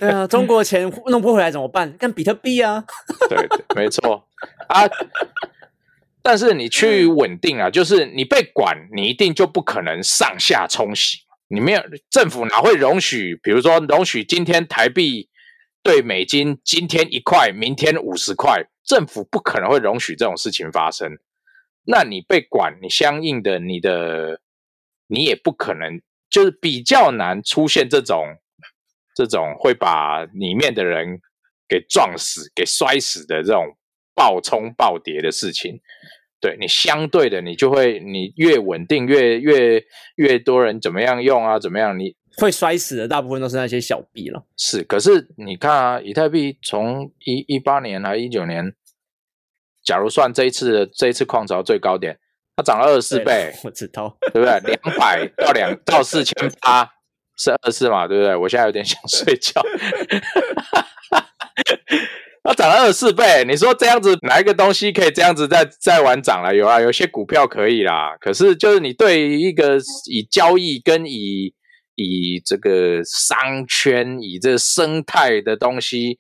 [0.01, 1.95] 对啊，中国钱 弄不回来怎么办？
[1.99, 2.83] 干比特币啊。
[3.29, 4.27] 对，没错
[4.69, 4.89] 啊。
[6.23, 11.19] 但是你趋于稳定啊，就是你被管，你一定就不可能上下冲洗。
[11.49, 13.39] 你没有政府哪会容许？
[13.43, 15.29] 比如说容许今天台币。
[15.89, 21.17] 对美金，今天一块，明天五十块，政府不可能会容许这种事情发生。
[21.87, 24.43] 那你被管，你相应的，你的，
[25.07, 28.37] 你也不可能，就是比较难出现这种，
[29.17, 31.23] 这种会把里面的人
[31.67, 33.79] 给撞死、给摔死的这种
[34.15, 35.81] 暴冲暴跌的事情。
[36.39, 39.83] 对你相对的，你就会，你越稳定，越越
[40.17, 41.59] 越多人怎么样用啊？
[41.59, 41.99] 怎么样？
[41.99, 42.18] 你。
[42.41, 44.45] 会摔死的大部分都是那些小币了。
[44.57, 48.73] 是，可是你看啊，以太币从一一八年还一九年，
[49.85, 52.19] 假如算这一次的这一次矿潮最高点，
[52.57, 54.61] 它涨了二十四倍，我知道，对不对？
[54.61, 56.89] 两百到两到四千八
[57.37, 58.37] 是二十四嘛，对不对？
[58.37, 59.61] 我现在有点想睡觉。
[62.45, 66.55] 它涨了二十四倍，你说这样子哪一个东西可以这样子再再玩涨了？
[66.55, 68.17] 有啊，有些股票可以啦。
[68.21, 71.53] 可是就是你对于一个以交易跟以
[71.99, 76.19] 以这个商圈，以这个生态的东西，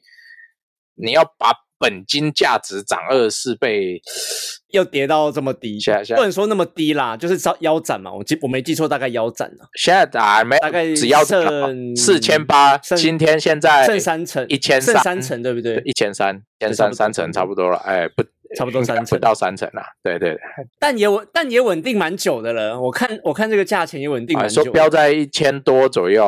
[0.97, 4.03] 你要把本金价值涨二十四倍，
[4.75, 8.13] 又跌到这么低，下下不能说那么低啦，就是腰腰斩嘛。
[8.13, 15.81] 我记我没记错，大概腰斩了，现在打没大概只要剩四千八，今天现在剩三成，一千剩三成，对不对？
[15.85, 18.25] 一千三，千就差不多三三成差不多了，哎，不，
[18.57, 20.41] 差不多三成不到三成啦，对对对，
[20.79, 22.81] 但也稳，但也稳定蛮久的了。
[22.81, 24.65] 我看我看这个价钱也稳定啊，蛮久的。
[24.65, 26.25] 说标在一千多左右，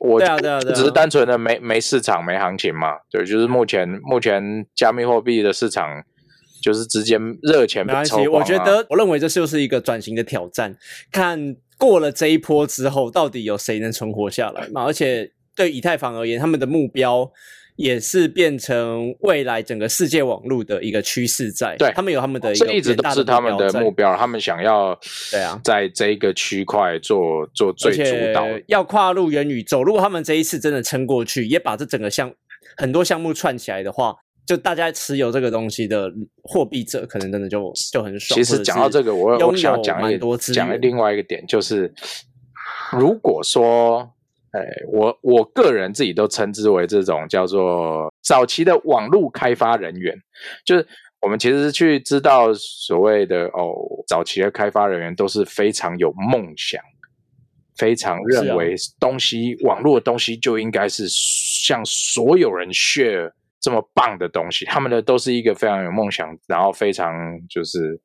[0.00, 6.02] 我对啊对啊对啊只是单纯的没没市场没行情嘛，对，就是目前目前加密货币的市场
[6.62, 10.76] 就是直接热钱被没关系，抽啊我觉得我认为这就是一个转型的挑战，
[11.10, 14.84] 看过了这一波之后，到底有谁能存活下来嘛？
[14.84, 17.28] 而且对以太坊而言，他们的目标
[17.76, 24.98] 也是变成未来整个世界网络的一个趋势在，对他们有他们的一个这一直都是他们的目标，他们想要
[25.30, 28.46] 对啊在这一个区块做做最主导。
[28.66, 32.32] 要跨入元宇宙，如果他们这一次真的撑过去，也把这整个项
[32.76, 34.14] 很多项目串起来的话，
[34.46, 38.36] 就大家持有这个东西的货币者，可能真的就就很爽。
[38.36, 41.92] 其实讲到这个，我我想讲一多讲另外一个点，就是
[42.92, 44.12] 如果说，
[44.52, 44.60] 哎，
[44.92, 50.16] 我我个人自己都称之为这种叫做早期的网络开发人员，
[50.64, 50.86] 就是
[51.20, 53.74] 我们其实去知道所谓的哦，
[54.06, 56.80] 早期的开发人员都是非常有梦想。
[57.78, 67.14] 非常认为东西、网络的东西就应该是向所有人 share 这么棒的东西，他们的都是一个非常有梦想，然后非常
[67.48, 67.98] 就是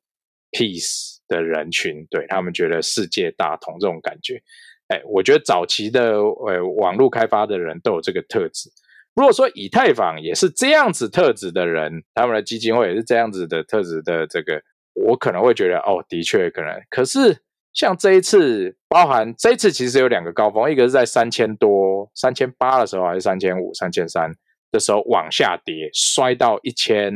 [0.52, 4.42] peace 的人群，对他们觉得世界大同这种感觉。
[4.88, 8.70] 哎，我觉得早期的呃网络开发的人都有这个特质。
[9.14, 14.62] 如果说以太坊也是这样子特质的人，他们的基金会也是这样子的特质的这个，
[14.94, 16.72] 我可能会觉得哦，的确可能。
[16.88, 17.36] 可是
[17.72, 24.32] 像这一次，包含这一次其实有两个高峰，一个是在三千多、三千八的时候，还是三千五、三千三
[24.70, 27.12] 的时候往下跌，摔到一千，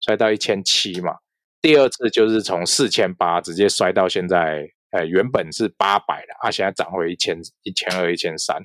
[0.00, 1.16] 摔到一千七嘛。
[1.60, 8.56] 第二次就是从四千八直接摔到现在，呃，原本是八百的，啊，现在涨回一千、一千二、一千三。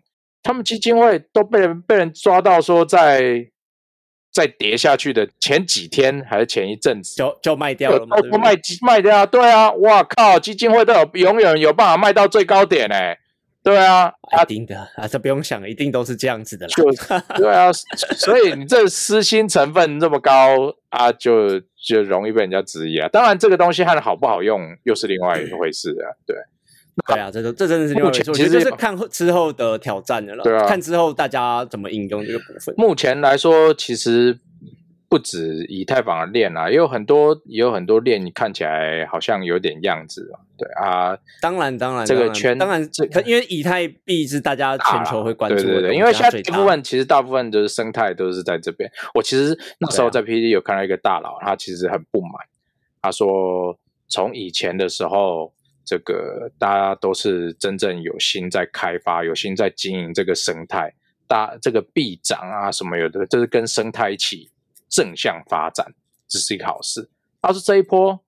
[0.42, 3.48] 他们基金会都被人被人抓到说在
[4.32, 13.18] 在跌下去的前几天还是前一阵子，就就卖掉了嘛，都不卖卖掉啊，对啊，哇靠，基金会都有永远有办法卖到最高点哎、
[13.64, 16.74] 对啊，一定的啊，这不用想，一定都是这样子的啦。
[16.76, 16.84] 就
[17.38, 17.72] 对啊，
[18.18, 23.08] 所以你这私心成分这么高啊，就就容易被人家质疑啊。
[23.10, 26.10] 当然，这个东西它的好不好用又是另外一回事啊。
[26.26, 26.36] 对，
[27.06, 32.74] 对啊，这都这真的是另外其实就是看后之后的挑战的了，对啊看之后大家怎么应用这个部分。
[32.78, 34.40] 目前来说，其实
[35.08, 40.42] 不止以太坊的链啊，也有很多也有很多链，你看起来好像有点样子啊。
[40.62, 48.90] 对啊，当然，当然，这个圈当然，这可因为以太币是大家全球会关注的对对对，因为现在大大部分其实大部分就是生态都是在这边。
[49.16, 52.32] 我其实那时候在 PPT 有看到一个大佬，他其实很不满，
[53.02, 53.76] 他说
[54.08, 55.52] 从以前的时候，
[55.84, 60.94] 这个大家都是真正有心在开发、有心在经营这个生态，
[61.28, 64.52] 大这个币涨啊什么有的，就是跟生态一起
[64.90, 65.86] 正向发展，
[66.28, 67.10] 这是一个好事。
[67.42, 68.20] 他说这一波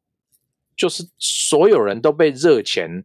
[0.76, 3.04] 就是所有人都被热钱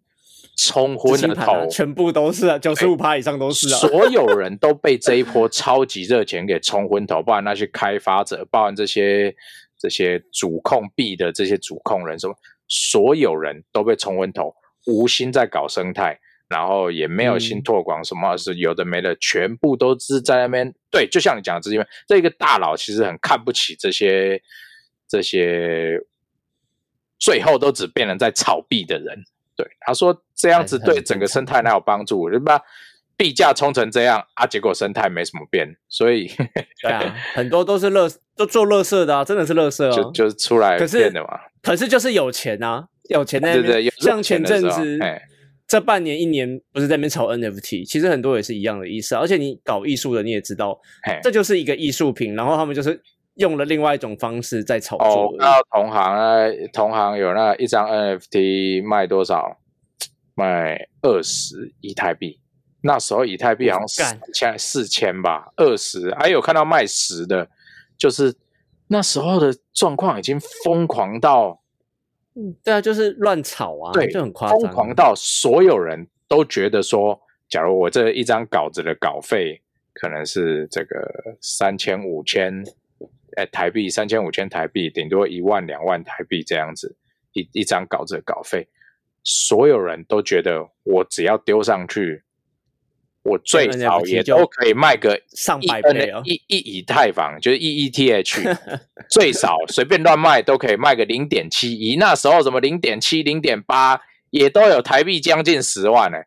[0.56, 3.78] 冲昏了头，全部都是啊，九十五趴以上都是啊。
[3.78, 9.34] 所有人都被这一波超级热钱给冲昏头，包含那些开发者，包含这些
[9.78, 12.34] 这些主控币的这些主控人，什么
[12.66, 14.54] 所有人都被冲昏头，
[14.86, 20.74] 无心在搞生态，然后也没有心嗯拓广，什么是有的没的，全部都是在那边。
[20.90, 24.42] 对，就像你讲的，这边这个大佬其实很看不起这些
[25.06, 26.00] 这些，
[27.18, 29.24] 最后都只变成在炒币的人。
[29.56, 32.30] 对，他说这样子对整个生态哪有帮助？
[32.30, 32.60] 对吧？
[33.16, 36.30] 币价冲成这样啊，结果生态没什么变，所以
[36.80, 40.10] 对啊， 很多都是乐，都做乐色的啊，真的是乐色就哦。
[40.14, 41.30] 就是出来可是变的嘛。
[41.60, 43.64] 可是就是有钱啊，有钱在那边。
[43.66, 45.00] 对对有像前阵子
[45.66, 49.20] 这半年一年不是在那边炒 NFT，其实很多也是一样的意思啊。
[49.20, 53.02] 而且你搞艺术的，你也知道，嘿这就是一个艺术品，然后他们就是
[53.38, 55.32] 用了另外一种方式在炒哦，作而已。
[55.32, 59.58] 我看到同行啊，同行有那一张 NFT 卖多少？
[60.34, 62.38] 卖二十以太币。
[62.80, 66.14] 那时候以太币好像四千四千吧，二十。
[66.14, 67.48] 还有看到卖十的，
[67.96, 68.32] 就是
[68.86, 71.60] 那时候的状况已经疯狂到
[72.36, 74.60] 嗯对啊，就是乱炒啊，对，就很夸张。
[74.60, 79.60] 疯狂到所有人都觉得说，假如我这一张稿子的稿费
[79.92, 82.64] 可能是这个三千五千，
[83.38, 86.96] 哎，台币三千五千台币，顶多一万两万台币这样子，
[87.34, 88.66] 一一张稿子的稿费，
[89.22, 92.24] 所有人都觉得我只要丢上去，
[93.22, 98.58] 我最少也就都可以卖个上百倍哦一一以太坊，就是 E EETH，
[99.08, 101.94] 最少随便乱卖都可以卖个零点七一。
[101.96, 106.18] 那时候什么零点七、零点八也都有台币将近十万呢、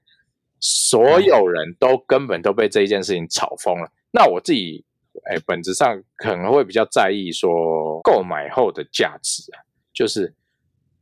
[0.61, 3.91] 所有人都根本都被这一件事情炒疯了。
[4.11, 4.85] 那我自己，
[5.25, 9.61] 哎，本质上可能会比较在意说购买后的价值啊，
[9.93, 10.33] 就是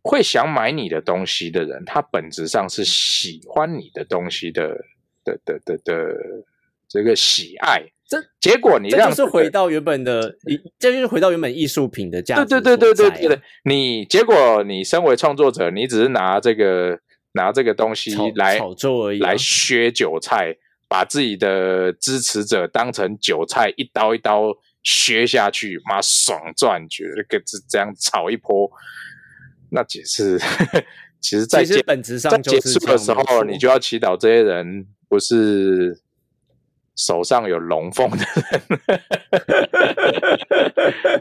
[0.02, 4.70] 会想买你的东西的人，他本质上是喜欢你的东西的
[5.24, 6.16] 的的的的
[6.88, 7.84] 这个喜爱。
[8.08, 17.00] 这结果你这让这就是回到原本的， 你这就是回到原本艺术品的价值对对对对对对对，你结果你身为创作者，你只是拿这个
[17.34, 20.56] 拿这个东西来炒作而已啊来削韭菜，
[20.90, 28.70] 把自己的支持者当成韭菜，一刀一刀削下去，妈爽赚，觉得这个这这样炒一波，
[29.70, 30.40] 那解释，
[31.22, 36.02] 其实在其实结本质上在结就是束的时候，你就要祈祷这些人不是
[36.96, 38.80] 手上有龙凤的人。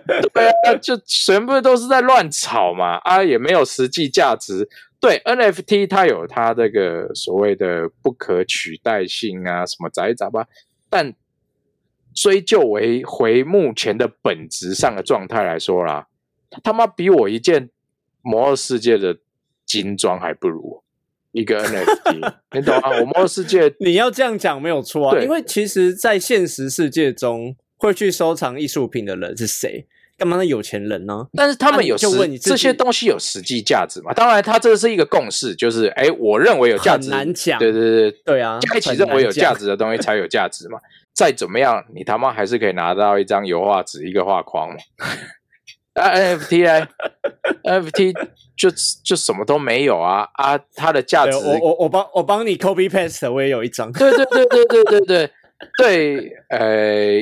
[0.33, 4.67] 对啊，就全部都是在乱炒嘛，啊，也没有实际价值。
[5.01, 10.47] 对 NFT，它有它这个所谓的不可取代性啊，什么杂七杂八，
[10.91, 11.15] 但
[12.15, 16.09] 追究为回目前的本质上的状态来说啦，
[16.51, 17.71] 他他妈比我一件
[18.23, 19.19] 魔兽世界的
[19.65, 20.83] 精装还不如
[21.31, 22.91] 一个 NFT， 你懂吗？
[22.99, 29.87] 我魔兽世界 你要这样讲没有错啊，因为其实，在现实世界中，会去收藏艺术品的人是谁？
[30.19, 31.27] 干嘛那有钱人呢？
[31.33, 34.13] 但是他们有实、问你这些东西有实际价值吗？
[34.13, 40.79] 当然，它这是一个共识，就是哎，我认为有价值，很难讲对对对，对啊，加一起很认为有价值的东西才有价值嘛。
[41.15, 44.77] 再怎么样，你他妈还是可以拿到一张油画纸、一个画框嘛。
[45.95, 46.87] 啊，NFT 呢
[47.65, 48.15] ？NFT
[48.57, 48.71] 就
[49.05, 50.57] 就什么都没有啊啊！
[50.77, 53.91] 它的价值，我我我帮我帮你 copy paste，我也有一张。
[53.93, 55.31] 对对对对对对对
[55.77, 57.21] 对，呃，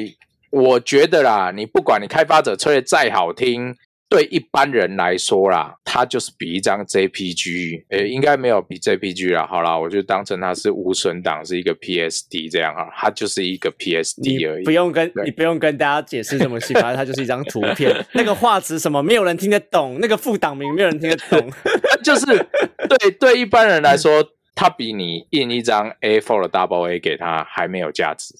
[0.57, 3.75] 我觉得啦，你不管你开发者吹的再好听，
[4.09, 9.47] 对一般人来说啦，它就是比一张 JPG，诶，应该没有比 JPG 啦。
[9.47, 14.71] 好啦，我就当成它是无损档，是一个 PSD 这样啊，它就是一个 PSD 而已不。
[14.71, 21.53] 用跟你不用跟大家解释这么细，反正它就是一张图片，那个画质什么没有人听得懂，那个副档名没有人听得懂。
[22.03, 28.35] 就是对对一般人来说，它比你印一张 A4 的 Double A 给他还没有价值。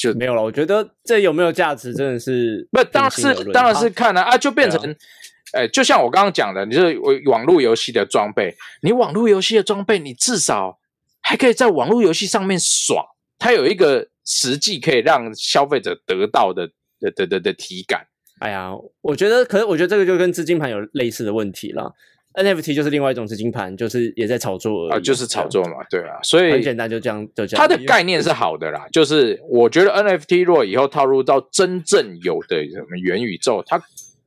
[0.00, 4.80] 对，就没有了，我觉得这有没有价值真的是不，当然是当然是看了啊就变成，
[5.52, 10.78] 呃，就像我刚刚讲的，你就是网络游戏的装备，你网络游戏的装备，你至少
[11.20, 13.04] 还可以在网络游戏上面爽，
[13.38, 16.68] 它有一个实际可以让消费者得到的
[17.00, 18.06] 的的的的体感。
[18.40, 18.70] 哎呀，
[19.00, 21.92] 我觉得，可是我觉得这个就跟资金盘有类似的问题了。
[22.38, 27.60] NFT 就是另外一种资金盘，就是也在炒作而已，啊，就是炒作嘛，对啊，所以很简单，就这样，就这样。
[27.60, 33.80] 它的概念是好的啦，就是我觉得 NFT 如果以后套入到真正有的什么元宇宙，它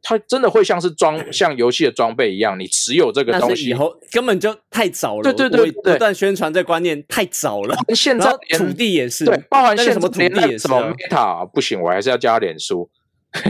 [0.04, 7.76] 它真的会像是装像游戏的装备一样，你持有这个东西以，后根本就太早了，对对对对不断宣传这观念太早了。
[7.94, 12.90] 现在土地也是，对，包含现在什么土地也是那什么啊 Meta 不行，我还是要加脸书，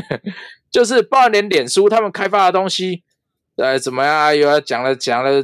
[0.70, 3.04] 就是包含连脸书他们开发的东西，
[3.62, 4.36] 呃，怎么样？
[4.36, 5.44] 又要讲了讲了，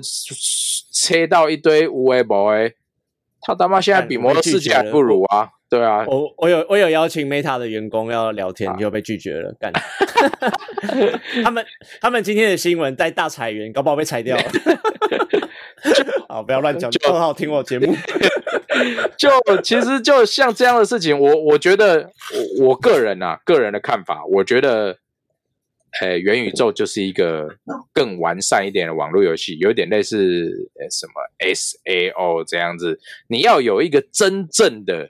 [0.92, 2.76] 切到一堆无为博为，
[3.42, 5.50] 他他妈现在比魔我被拒绝兽世界还不如啊！
[5.70, 9.54] 对啊，我我有我有邀请 Meta 的员工要聊啊天，就被拒绝了。
[9.60, 9.72] 干，
[11.44, 11.66] 他们
[12.00, 14.44] 他们今天的新闻在大裁员，搞不好被裁掉了。
[16.30, 17.94] 好，不要乱讲，就很好听我节目。
[19.18, 19.30] 就
[19.62, 22.10] 其实就像这样的事情，我我觉得
[22.60, 24.98] 我我个人啊，个人的看法，我觉得，
[26.02, 27.48] 呃，元宇宙就是一个
[27.94, 35.10] 更完善一点的网络游戏，有点类似呃什么 SAO 这样子，你要有一个真正的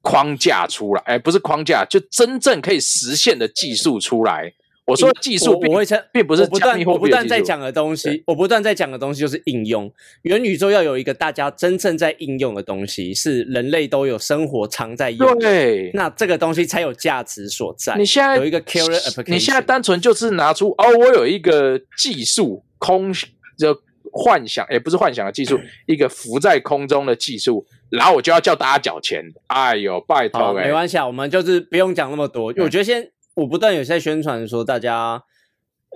[0.00, 4.54] 框架出来，哎，不是框架，就真正可以实现的技术出来。
[4.88, 9.92] 我说技术并我我会称并不是我不断我不断在讲的东西，我不断在讲的东西就是应用。
[10.22, 17.96] 元宇宙要有一个大家真正在应用的东西，是人类都有生活常在用的，对，那这个东西才有价值所在。
[17.96, 23.12] 你现在有一个 killer application，你现在单纯就是拿出哦，我有一个技术空
[23.58, 23.78] 就
[24.10, 29.22] 幻想，也不是幻想的技术，一个浮在空中的技术，然后我就要叫大家缴钱。
[29.48, 32.50] 哎呦，拜，托哎、没关系啊，我们就是不用讲那么多。
[32.52, 35.22] 嗯我觉得先，我不断有在宣传说，大家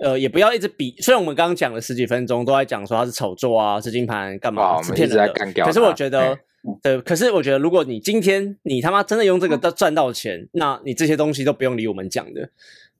[0.01, 0.95] 呃也不要一直比。
[0.99, 5.27] 虽然我们刚刚讲了十几分钟，都在讲说它是炒作啊、资金盘干嘛，我们一直是骗人的。
[5.27, 6.33] 在干掉可是我它觉得
[6.65, 12.49] 嗯，对，可是我觉得，如果你今天你他妈真的用这个到赚到钱，那你这些东西都不用理我们讲的。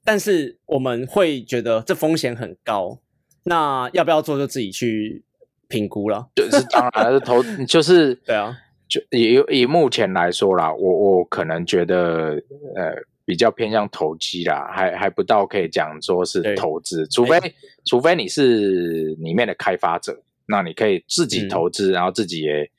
[0.03, 2.99] 但是我们会觉得这风险很高，
[3.43, 5.23] 那要不要做就自己去
[5.69, 6.27] 评估了。
[6.35, 8.57] 就是当然是，投就是对啊，
[8.89, 12.43] 就以以目前来说啦，我我可能觉得
[12.75, 12.93] 呃
[13.25, 17.39] 比较偏向投机啦，还还不到可以讲说是投资，除非
[17.85, 22.69] 除非你是里面的开发者，那你可以自己嗯投资，然后自己也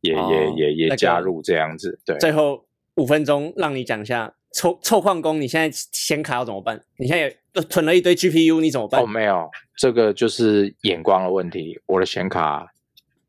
[0.00, 2.18] 也哦也也也加入这样子，对。
[2.18, 2.64] 最后
[2.96, 6.80] 五分钟让你讲一下臭臭矿工，你现在显卡要怎么办？
[6.98, 9.02] 你现在也囤了一堆 GPU，你怎么办？
[9.02, 11.80] 哦，没有，这个就是眼光的问题。
[11.86, 12.70] 我的显卡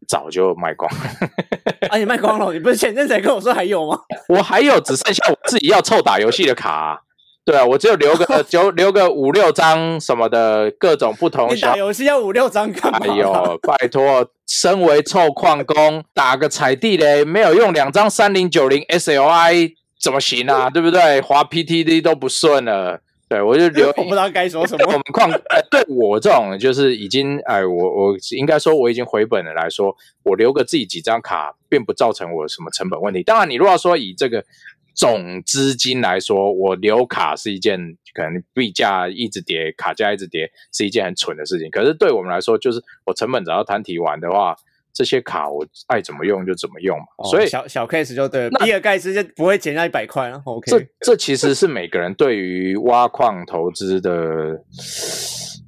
[0.07, 0.99] 早就卖光，了
[1.89, 1.97] 啊！
[1.97, 3.99] 你卖光了，你不是前阵才跟我说还有吗？
[4.29, 6.97] 我还有只剩下我自己要凑打游戏的卡啊、
[7.45, 11.75] 对啊，我只有留个 就留个五六张什么的各种不同小你打。
[11.77, 12.99] 游戏要五六张干嘛？
[13.01, 20.69] 哎呦，拜托，身为臭矿工，打个踩地雷没有用两张三零九零 SLI 怎么行啊？
[20.69, 21.21] 对不对？
[21.21, 23.01] 滑 PTD 都不顺了。
[23.27, 24.85] 对我就留我不知道该说什么。
[24.85, 33.23] 我们矿，呃，对我这种就是已经，哎，我我应该说我已经回本了来说，我留个自己几张卡，并不造成我什么成本问题。
[33.23, 34.45] 当然，你如果说以这个
[34.93, 41.69] 总资金来说，我留卡是一件可能币价一直跌，卡价一直跌，是一件很蠢的事情。
[41.71, 44.55] 可是对我们来说，就是我成本只要摊提完的话，
[44.95, 47.05] 这些卡我爱怎么用就怎么用嘛。
[47.29, 50.41] 所以哦小小 case 就对了，比尔盖茨就不会减下一百块了。
[50.45, 54.63] OK，这这其实是每个人对于挖矿投资的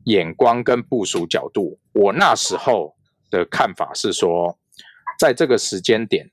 [0.06, 1.78] 眼光跟部署角度。
[1.92, 2.96] 我那时候
[3.30, 4.58] 的看法是说，
[5.20, 6.32] 在这个时间点，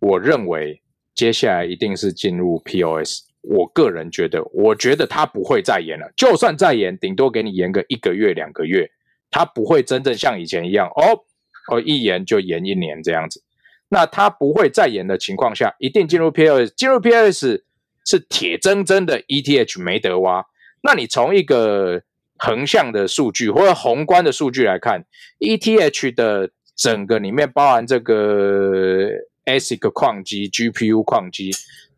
[0.00, 0.80] 我认为
[1.14, 3.28] 接下来一定是进入 POS。
[3.42, 8.90] 我个人觉得，我觉得他不会再延了，就算再延，顶多给你延个一个月、两个月，
[9.30, 11.24] 他不会真正像以前一样哦
[11.68, 13.42] 哦一延就延一年这样子。
[13.90, 16.74] 那它不会再延的情况下，一定进入 PLS。
[16.76, 17.62] 进入 PLS
[18.04, 20.44] 是铁铮铮的 ETH 没得挖。
[20.82, 22.02] 那你从一个
[22.36, 25.04] 横向的数据或者宏观的数据来看
[25.40, 29.08] ，ETH 的整个里面包含这个
[29.46, 31.50] ASIC 矿机、GPU 矿机，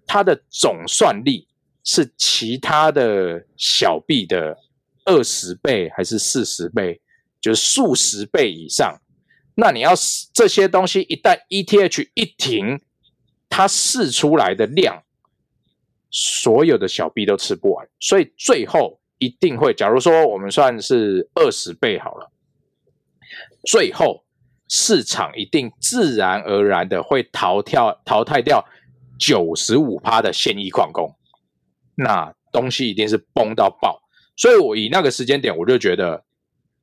[0.07, 1.49] 它的总算力
[1.83, 4.57] 是其他的小币的
[5.05, 7.01] 二十倍还是四十倍，
[7.41, 9.01] 就是数十倍以上。
[9.61, 9.93] 那你要
[10.33, 12.81] 这些东西一旦 ETH 一停，
[13.51, 15.03] 它试出来的量，
[16.11, 22.33] 所有的小币都吃不完，所以最后一定会，假如说我们算是二十倍好了，
[23.67, 24.25] 最后
[24.67, 28.65] 市场一定自然而然的会淘跳淘汰掉
[29.19, 31.15] 九十五趴的现役矿工，
[31.97, 34.01] 那东西一定是崩到爆。
[34.37, 36.25] 所以我以那个时间点，我就觉得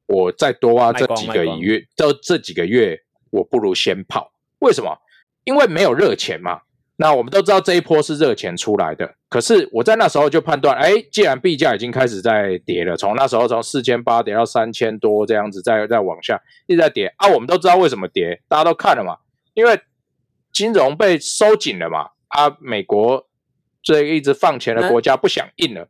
[0.08, 3.00] 我再多挖这几个月，这这几个月，
[3.30, 4.32] 我不如先跑。
[4.60, 4.98] 为什么？
[5.44, 6.62] 因为没有热钱嘛。
[7.00, 17.28] 那我们都知道这一波是热钱出来的，可是我在那时候就判断，哎，既然币价已经开始在跌了，从那时候从四千八跌到三千多这样子，再再往下一直在跌啊。
[17.28, 19.16] 我们都知道为什么跌，大家都看了嘛，
[19.54, 19.80] 因为
[20.52, 23.28] 金融被收紧了嘛，啊，美国
[23.84, 25.88] 这一直放钱的国家不想印了，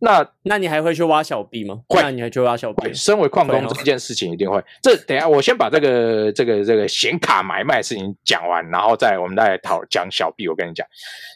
[0.00, 1.80] 那那你还会去挖小币吗？
[1.88, 2.92] 会那你还去挖小币，？
[2.94, 4.62] 身为矿工这件事情一定会。
[4.82, 10.48] 这等一下我先把这个这个这个显卡买卖的事情讲完，然后再我们再讨讲小币。
[10.48, 10.86] 我跟你讲，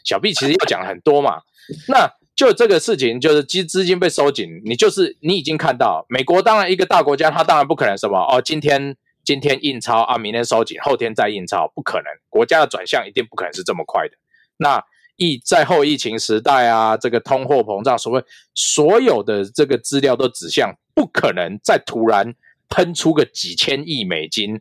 [0.05, 1.41] 小币其实要讲很多嘛。
[1.87, 12.05] 那就这个事情，就是资资金被收紧，你就是你已经看到，美国当然一个大国家，它当然不可能什么哦，今天今天印钞啊，明天收紧，后天再印钞，不可能。
[12.29, 14.15] 国家的转向一定不可能是这么快的。
[14.57, 14.83] 那
[15.15, 22.33] 疫在后疫情时代啊，这个通货膨胀，所谓所有的这个资料都指向不可能再突然
[22.69, 24.59] 喷出个几千亿美金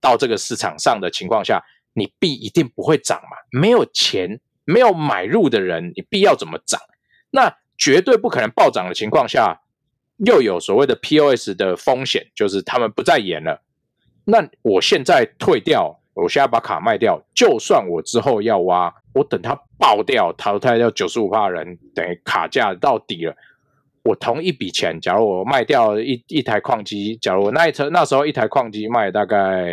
[0.00, 3.36] 到这个市场上的情况下，你币一定不会涨嘛？
[3.50, 6.80] 没有钱，没有买入的人，你币要怎么涨？
[7.30, 9.62] 那绝对不可能暴涨的情况下，
[10.18, 13.62] 又有所谓的 POS 的风险，就是他们不再演了。
[14.26, 23.34] 那我现在退掉，我现在把卡卖掉，就算我之后要挖，我等它爆掉，淘汰掉九十五的人，等于卡价到底了。
[24.04, 29.66] 我同一笔钱，假如我卖掉一一台矿机，假如我那一车那时候一台矿机卖大概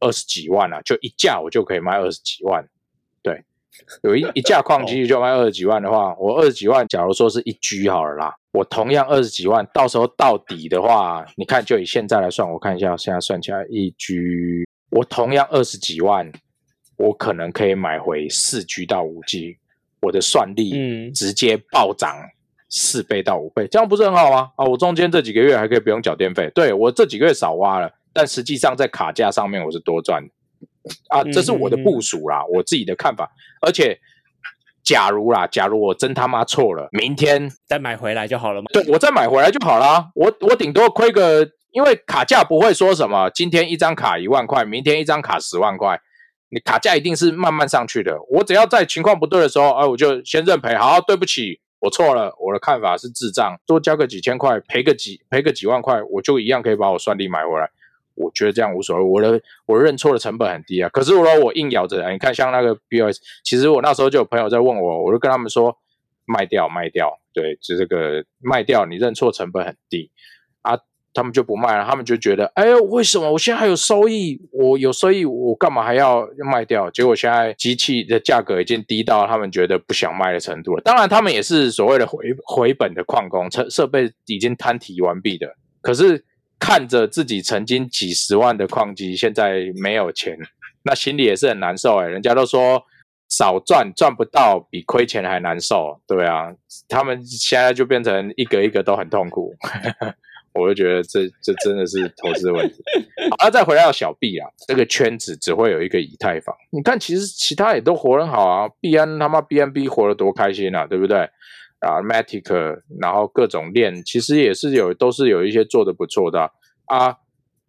[0.00, 2.66] 二十几万啊，就一架我就可以卖二十几万。
[3.22, 3.44] 对，
[4.02, 16.30] 有一一架矿机就卖二十几万的话，我二十几万，假如说是一 G 好了啦，我同样二十几万，到时候到底的话，你看就以现在来算，我看一下现在算起来一 G，我同样二十几万，
[16.96, 19.56] 我可能可以买回四 G 到五 G，
[20.00, 22.14] 我的算力嗯直接暴涨
[22.68, 24.50] 四倍到五倍，这样不是很好吗？
[24.56, 30.30] 啊，我中间这几个月还可以不用缴电费，对我这几个月少挖了，但实际上在卡价上面我是多赚的
[31.08, 33.30] 啊，这是我的部署啦，我自己的看法。
[33.62, 33.98] 而且，
[34.82, 38.66] 假如啦，假如我真他妈错了，明天再买回来就好了嘛。
[38.72, 40.10] 对我再买回来就好啦。
[40.14, 46.00] 我我顶多亏个，因为卡价不会说什么，今天一张卡一万块，明天一张卡十万块。
[46.50, 48.20] 你卡价一定是慢慢上去的。
[48.28, 50.74] 我只要在情况不对的时候，哎，我就先认赔。
[50.74, 57.70] 好，对不起，我错了，我的看法是智障，多交个几千块，赔个几赔个几万块，我就一样可以把我算力买回来。
[58.14, 60.90] 我觉得这样无所谓，我的我认错的成本很低啊。
[60.90, 65.78] 可是如果我硬咬着，你看像那个 BOS，其实我那时候就有朋友在问我，我就跟他们说
[66.26, 70.10] 卖掉卖掉，对，就这个卖掉，你认错成本很低，
[71.14, 74.40] 他们就不卖了，他们就觉得，哎呦，为什么我现在还有收益？
[74.52, 76.90] 我有收益，我干嘛还要卖掉？
[76.90, 80.82] 结果现在机器的价格已经低到他们觉得不想卖的程度了。
[80.82, 86.24] 当然，他们也是所谓的回回本的矿工，设设备已经摊提完毕的，可是。
[86.64, 90.38] 看着自己曾经几十万的矿机，现在没有钱，
[90.84, 92.06] 那心里也是很难受哎。
[92.06, 92.80] 人家都说
[93.28, 96.54] 少赚赚不到，比亏钱还难受，对啊。
[96.88, 99.52] 他们现在就变成一个一个都很痛苦，
[100.54, 102.82] 我就觉得这这真的是投资问题。
[103.38, 106.54] 好，再回到小币啊，这个圈子只会有一个以太坊。
[106.70, 111.18] 你看，其实其他也都活很好啊，币安他妈 BNB 活得多开心啊，对不对？
[111.80, 116.50] 啊，Matic，然后各种链其实也是有，都是有一些做的不错的
[116.86, 117.16] 啊。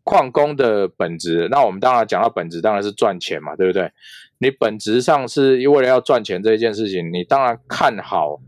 [0.06, 3.90] 矿工的本质，那我们当然讲到本质，当然是赚钱嘛，对不对？
[4.40, 8.42] 你本质上是为了要赚钱这一件事情，你当然看好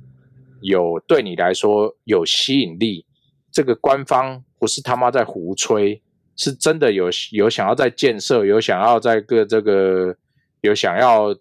[0.59, 3.04] 有对你来说有吸引力。
[3.55, 6.03] 这个官方不是他妈在胡吹，
[6.35, 10.15] 是真的有有想要在建设，有想要在个这个
[10.59, 11.35] 有想要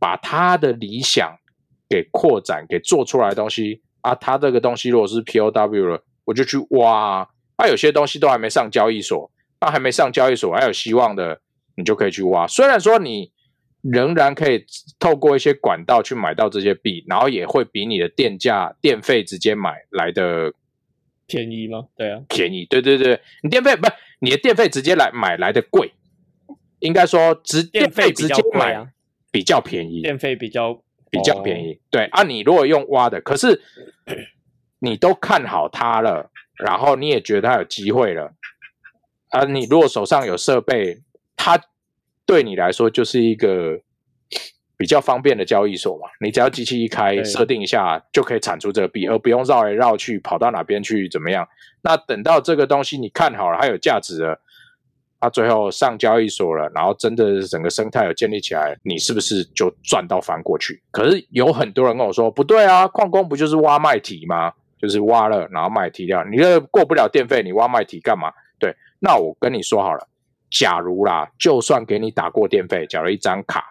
[0.00, 1.38] 把他的理想。
[1.90, 7.26] 给扩展给做出来的东西啊，他这个东西如果是 POW 了，我就去挖。
[7.56, 11.40] 啊有些东西都还没上交易所，那还没上交易所还有希望的，
[11.76, 12.46] 你就可以去挖。
[12.46, 13.32] 虽然说你
[13.80, 14.66] 仍然可以
[14.98, 20.52] 透过一些管道去买到这些币，然后也会比你的电价电费直接买来的
[21.28, 21.86] 便宜吗？
[21.96, 22.64] 对啊，便宜。
[22.64, 25.92] 对对对，你电费不是你的电费直接来买来的贵，
[26.80, 28.88] 应该说直电费直接买
[29.30, 30.82] 比较便宜，电费比较。
[31.10, 33.62] 比较便宜，对啊，你如果用挖的，可是
[34.78, 36.30] 你都看好它了，
[36.62, 38.34] 然后你也觉得它有机会了，
[39.30, 40.98] 啊，你如果手上有设备，
[41.34, 41.58] 它
[42.26, 43.80] 对你来说就是一个
[44.78, 51.46] 比较方便的交易所嘛，你只要机器一开，设定一下就可以产出这个币，而不用绕来绕去跑到哪边去怎么样？
[51.82, 54.40] 那等到这个东西你看好了，它有价值了。
[55.20, 60.80] 它最后上交易所了，然后真的整个生态有建立起来，你是不是就赚到翻过去？
[60.92, 64.52] 可是有很多人跟我说，不对啊，矿工不就是挖卖体吗？
[64.80, 68.32] 就是挖了，然后卖提掉，你这过不了电费，你挖卖体干嘛？
[68.60, 70.06] 对，那我跟你说好了，
[70.52, 73.64] 假如啦，就算给你打过电费，缴了一张卡，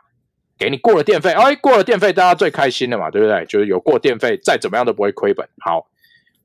[0.58, 3.46] 给你过了电费，哎，过了电费，大家最开心的嘛，对不对？
[3.46, 5.48] 就是有过电费，再怎么样都不会亏本。
[5.60, 5.88] 好，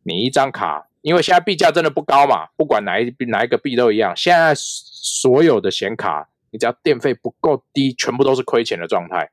[0.03, 0.89] 你一张卡。
[1.01, 4.15] 因为现在币价真的不高嘛，不管哪一哪一个币都一样。
[4.17, 9.29] 现在所有的显卡，你只要电费不够低，全部都是亏钱的状态。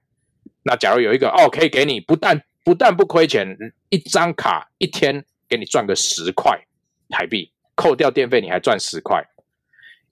[0.64, 3.56] 那假如有一个哦，可以给你不但不但不亏钱，
[3.90, 6.60] 一张卡一天给你赚个十块
[7.08, 9.24] 台币，扣掉电费你还赚十块，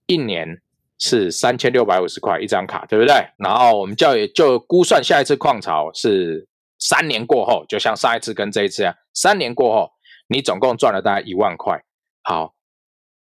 [0.05, 0.61] 一年
[1.00, 3.14] 是三千六百五十块一张卡，对不对？
[3.38, 6.48] 然后我们就就估算下一次矿潮是
[6.80, 9.91] 三年过后，就像上一次跟这一次啊，三年过后。
[10.30, 11.82] 你总共赚了大概一万块，
[12.22, 12.54] 好，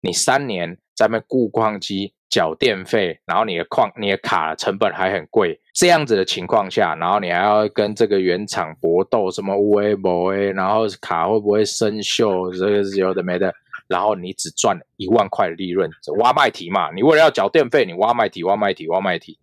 [0.01, 13.55] 你三年在那雇矿机、缴电费，然后你的矿、你的卡成本还很贵，这样子的情况下，然后你还要跟这个原厂搏斗，什么无 A 不 A，然后卡会不会生锈，这个是有的没的，
[13.87, 19.39] 然后你只赚一万块的利润，挖麦提嘛，你为了要缴电费，你挖麦提、挖麦提、挖麦提，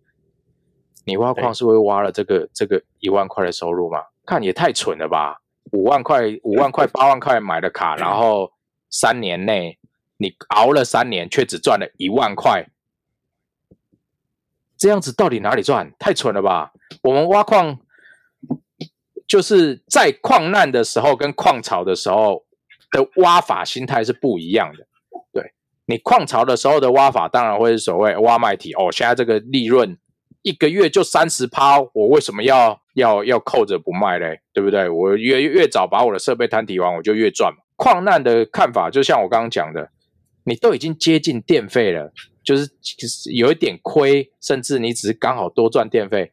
[1.04, 3.98] 你挖矿是会挖了这个这个一万块的收入吗？
[4.24, 5.40] 看也太蠢了吧！
[5.72, 8.52] 五万块、五万块、八万块买的卡，然后
[8.90, 9.78] 三年内
[10.18, 12.68] 你熬了三年，却只赚了一万块，
[14.76, 15.92] 这样子到底哪里赚？
[15.98, 16.72] 太蠢了吧！
[17.02, 17.78] 我们挖矿
[19.26, 22.44] 就是在矿难的时候跟矿潮的时候
[22.92, 24.86] 的挖法心态是不一样的。
[25.32, 25.52] 对
[25.86, 29.98] 你矿潮的时候的挖法，当然会是所谓挖卖体哦，现在这个利润。
[30.42, 34.40] 一个月就三十趴，我为什么要要要扣着不卖嘞？
[34.52, 34.88] 对不对？
[34.88, 37.54] 我越越早把我的设备摊提完，我就越赚。
[37.76, 39.90] 矿难的看法就像我刚刚讲的，
[40.42, 42.12] 你都已经接近电费了，
[42.42, 42.68] 就是
[43.32, 46.32] 有一点亏，甚至你只是刚好多赚电费。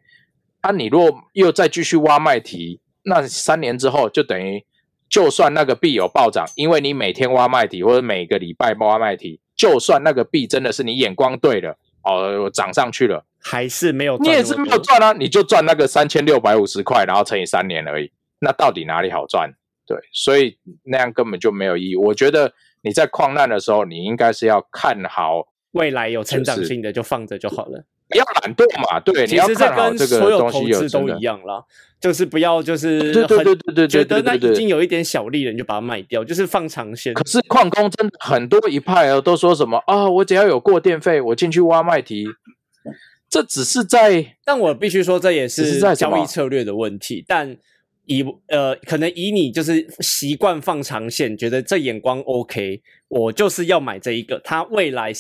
[0.61, 4.65] 啊，你如果又再继续挖麦提，那三年之后就等于，
[5.09, 13.25] 就算那个币有暴涨，因为你每天挖麦提或者每个礼拜挖麦提，就算那个币真的是你眼光对了，哦，涨上去了。
[13.41, 15.13] 还是没有，你也是没有赚啊！
[15.13, 18.11] 你就赚那个三千六百五十块，然后乘以三年而已。
[18.39, 19.49] 那到底哪里好赚？
[19.87, 21.95] 对，所以那样根本就没有意义。
[21.95, 27.85] 我觉得你在矿难的时候，你应该是要看好未来有成长性的，就放着就好了。
[28.09, 31.63] 不要懒惰嘛，对，其实这跟所有投资都一样啦，
[32.01, 37.13] 就是不要就是对对很对对对对觉得那已经有一点小利了，你就把它卖掉，就是放长线。
[37.13, 42.25] 可是矿工真的很多一派哦，都说什么啊，我只要有过电费，我进去挖麦提，
[43.29, 47.23] 这只是在但我必须说，这也是交易策略的问题。
[47.27, 47.55] 但
[48.05, 55.13] 以呃，可能以你就是习惯放长线，觉得这眼光 OK，我就是要买这一个，它未来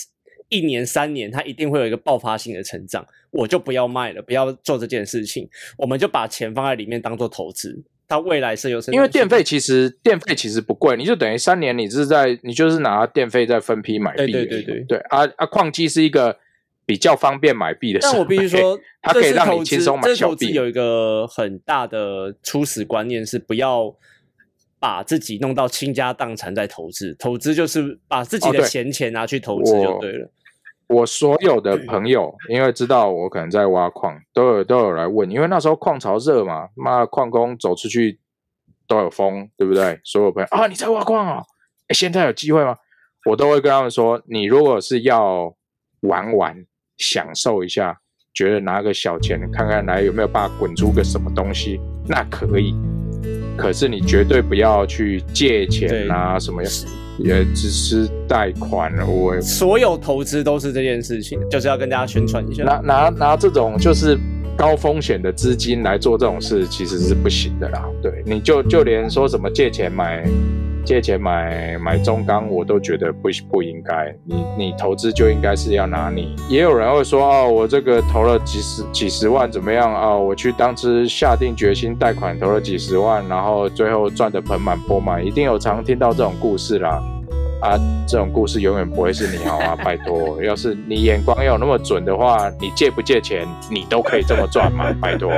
[0.49, 5.47] 一年三年，它一定会有一个爆发性的成长，我就不要卖了，不要做这件事情，
[5.77, 14.85] 我们就把钱放在里面当做投资，它未来是有因为电费其实电费其实不贵，你就等于三年你是在你就是拿电费在分批买币，对对对对。
[14.85, 16.37] 对啊啊，矿机是一个
[16.85, 20.53] 比较方便买币的但我必须说，它可以让你轻松买小币。
[20.53, 23.95] 有一个很大的初始观念是不要
[24.79, 30.31] 把自己弄到倾家荡产在投资，投资就是把自己的闲钱拿去投资就对了。
[30.89, 38.19] 我所有的朋友，因为知道我可能在挖矿，都有都有来问，因为那时候矿潮热嘛，妈矿工走出去
[38.87, 39.99] 都有风，对不对？
[40.03, 41.43] 所有朋友啊，你在挖矿哦，
[41.87, 42.75] 哎，现在有机会吗？
[43.25, 45.53] 我都会跟他们说，你如果是要
[46.01, 46.65] 玩玩，
[46.97, 47.99] 享受一下，
[48.33, 52.73] 觉得拿个小钱看看来有没有办法滚出个什么东西，那可以。
[53.55, 56.63] 可是你绝对不要去借钱啊，什么
[57.19, 62.63] 也只是贷款了，我所有投资都是这件事情，就是要跟大家宣传一下。
[62.63, 64.17] 拿拿拿这种就是
[64.57, 67.85] 高风险的资金来做这种事，其实是不行的啦。
[68.01, 70.25] 对，你就就连说什么借钱买
[70.85, 74.13] 借钱买买中钢，我都觉得不不应该。
[74.25, 76.35] 你你投资就应该是要拿你。
[76.49, 87.01] 也有人会说哦，我这个投了几十几十万怎么样啊、我去当时下定决心贷款投了几十万，然后最后赚得盆满钵满，一定有常听到这种故事啦。
[87.61, 87.77] 啊，
[88.07, 89.75] 这种故事永远不会是你好啊？
[89.83, 94.85] 拜托，要是你眼光要有那么准的话，你借不借钱，你都可以这么赚嘛？
[95.01, 95.29] 拜托，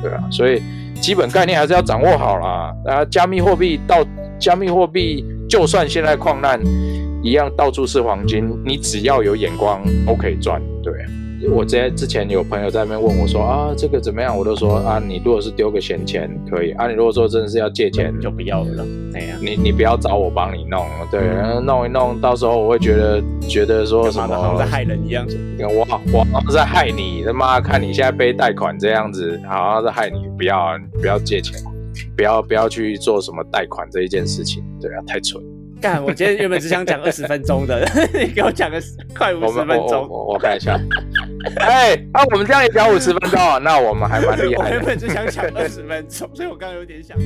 [0.00, 0.62] 对啊，所以
[1.00, 2.72] 基本概念还是要掌握好啦。
[2.86, 4.04] 啊，加密货币到
[4.40, 6.58] 加密货币，就算现在矿难
[7.22, 10.60] 一样到处是黄金，你只要有眼光都可以赚。
[10.82, 10.92] 对，
[11.50, 14.36] 我之前之前有朋友在那边问我说啊，这个怎么样？
[14.36, 18.86] 我都说啊，你如果是丢个闲钱可以，啊，你如果说真的是要借钱，就不要了。
[19.12, 25.26] 哎呀，你你不要找我帮你弄，对，然后弄一弄，到时候我会觉得觉得说什么，好像在，害人一样。
[25.76, 31.60] 我我好像在害你，他妈看你现在背贷款这样子，好像在害你，不要不要借钱，
[32.16, 35.42] 不要不要去做什么贷款这一件事情，对啊，太蠢。
[35.80, 38.78] 干，我今天原本只想讲二十分钟的， 你给我讲个
[39.16, 40.06] 快五十分钟。
[40.08, 40.78] 我我看一下，
[41.56, 44.76] 哎，啊，我们这样也讲五十分钟啊，那我们还蛮 厉害的。
[44.76, 47.16] 原本只想讲二十分钟，所以我刚刚有点想。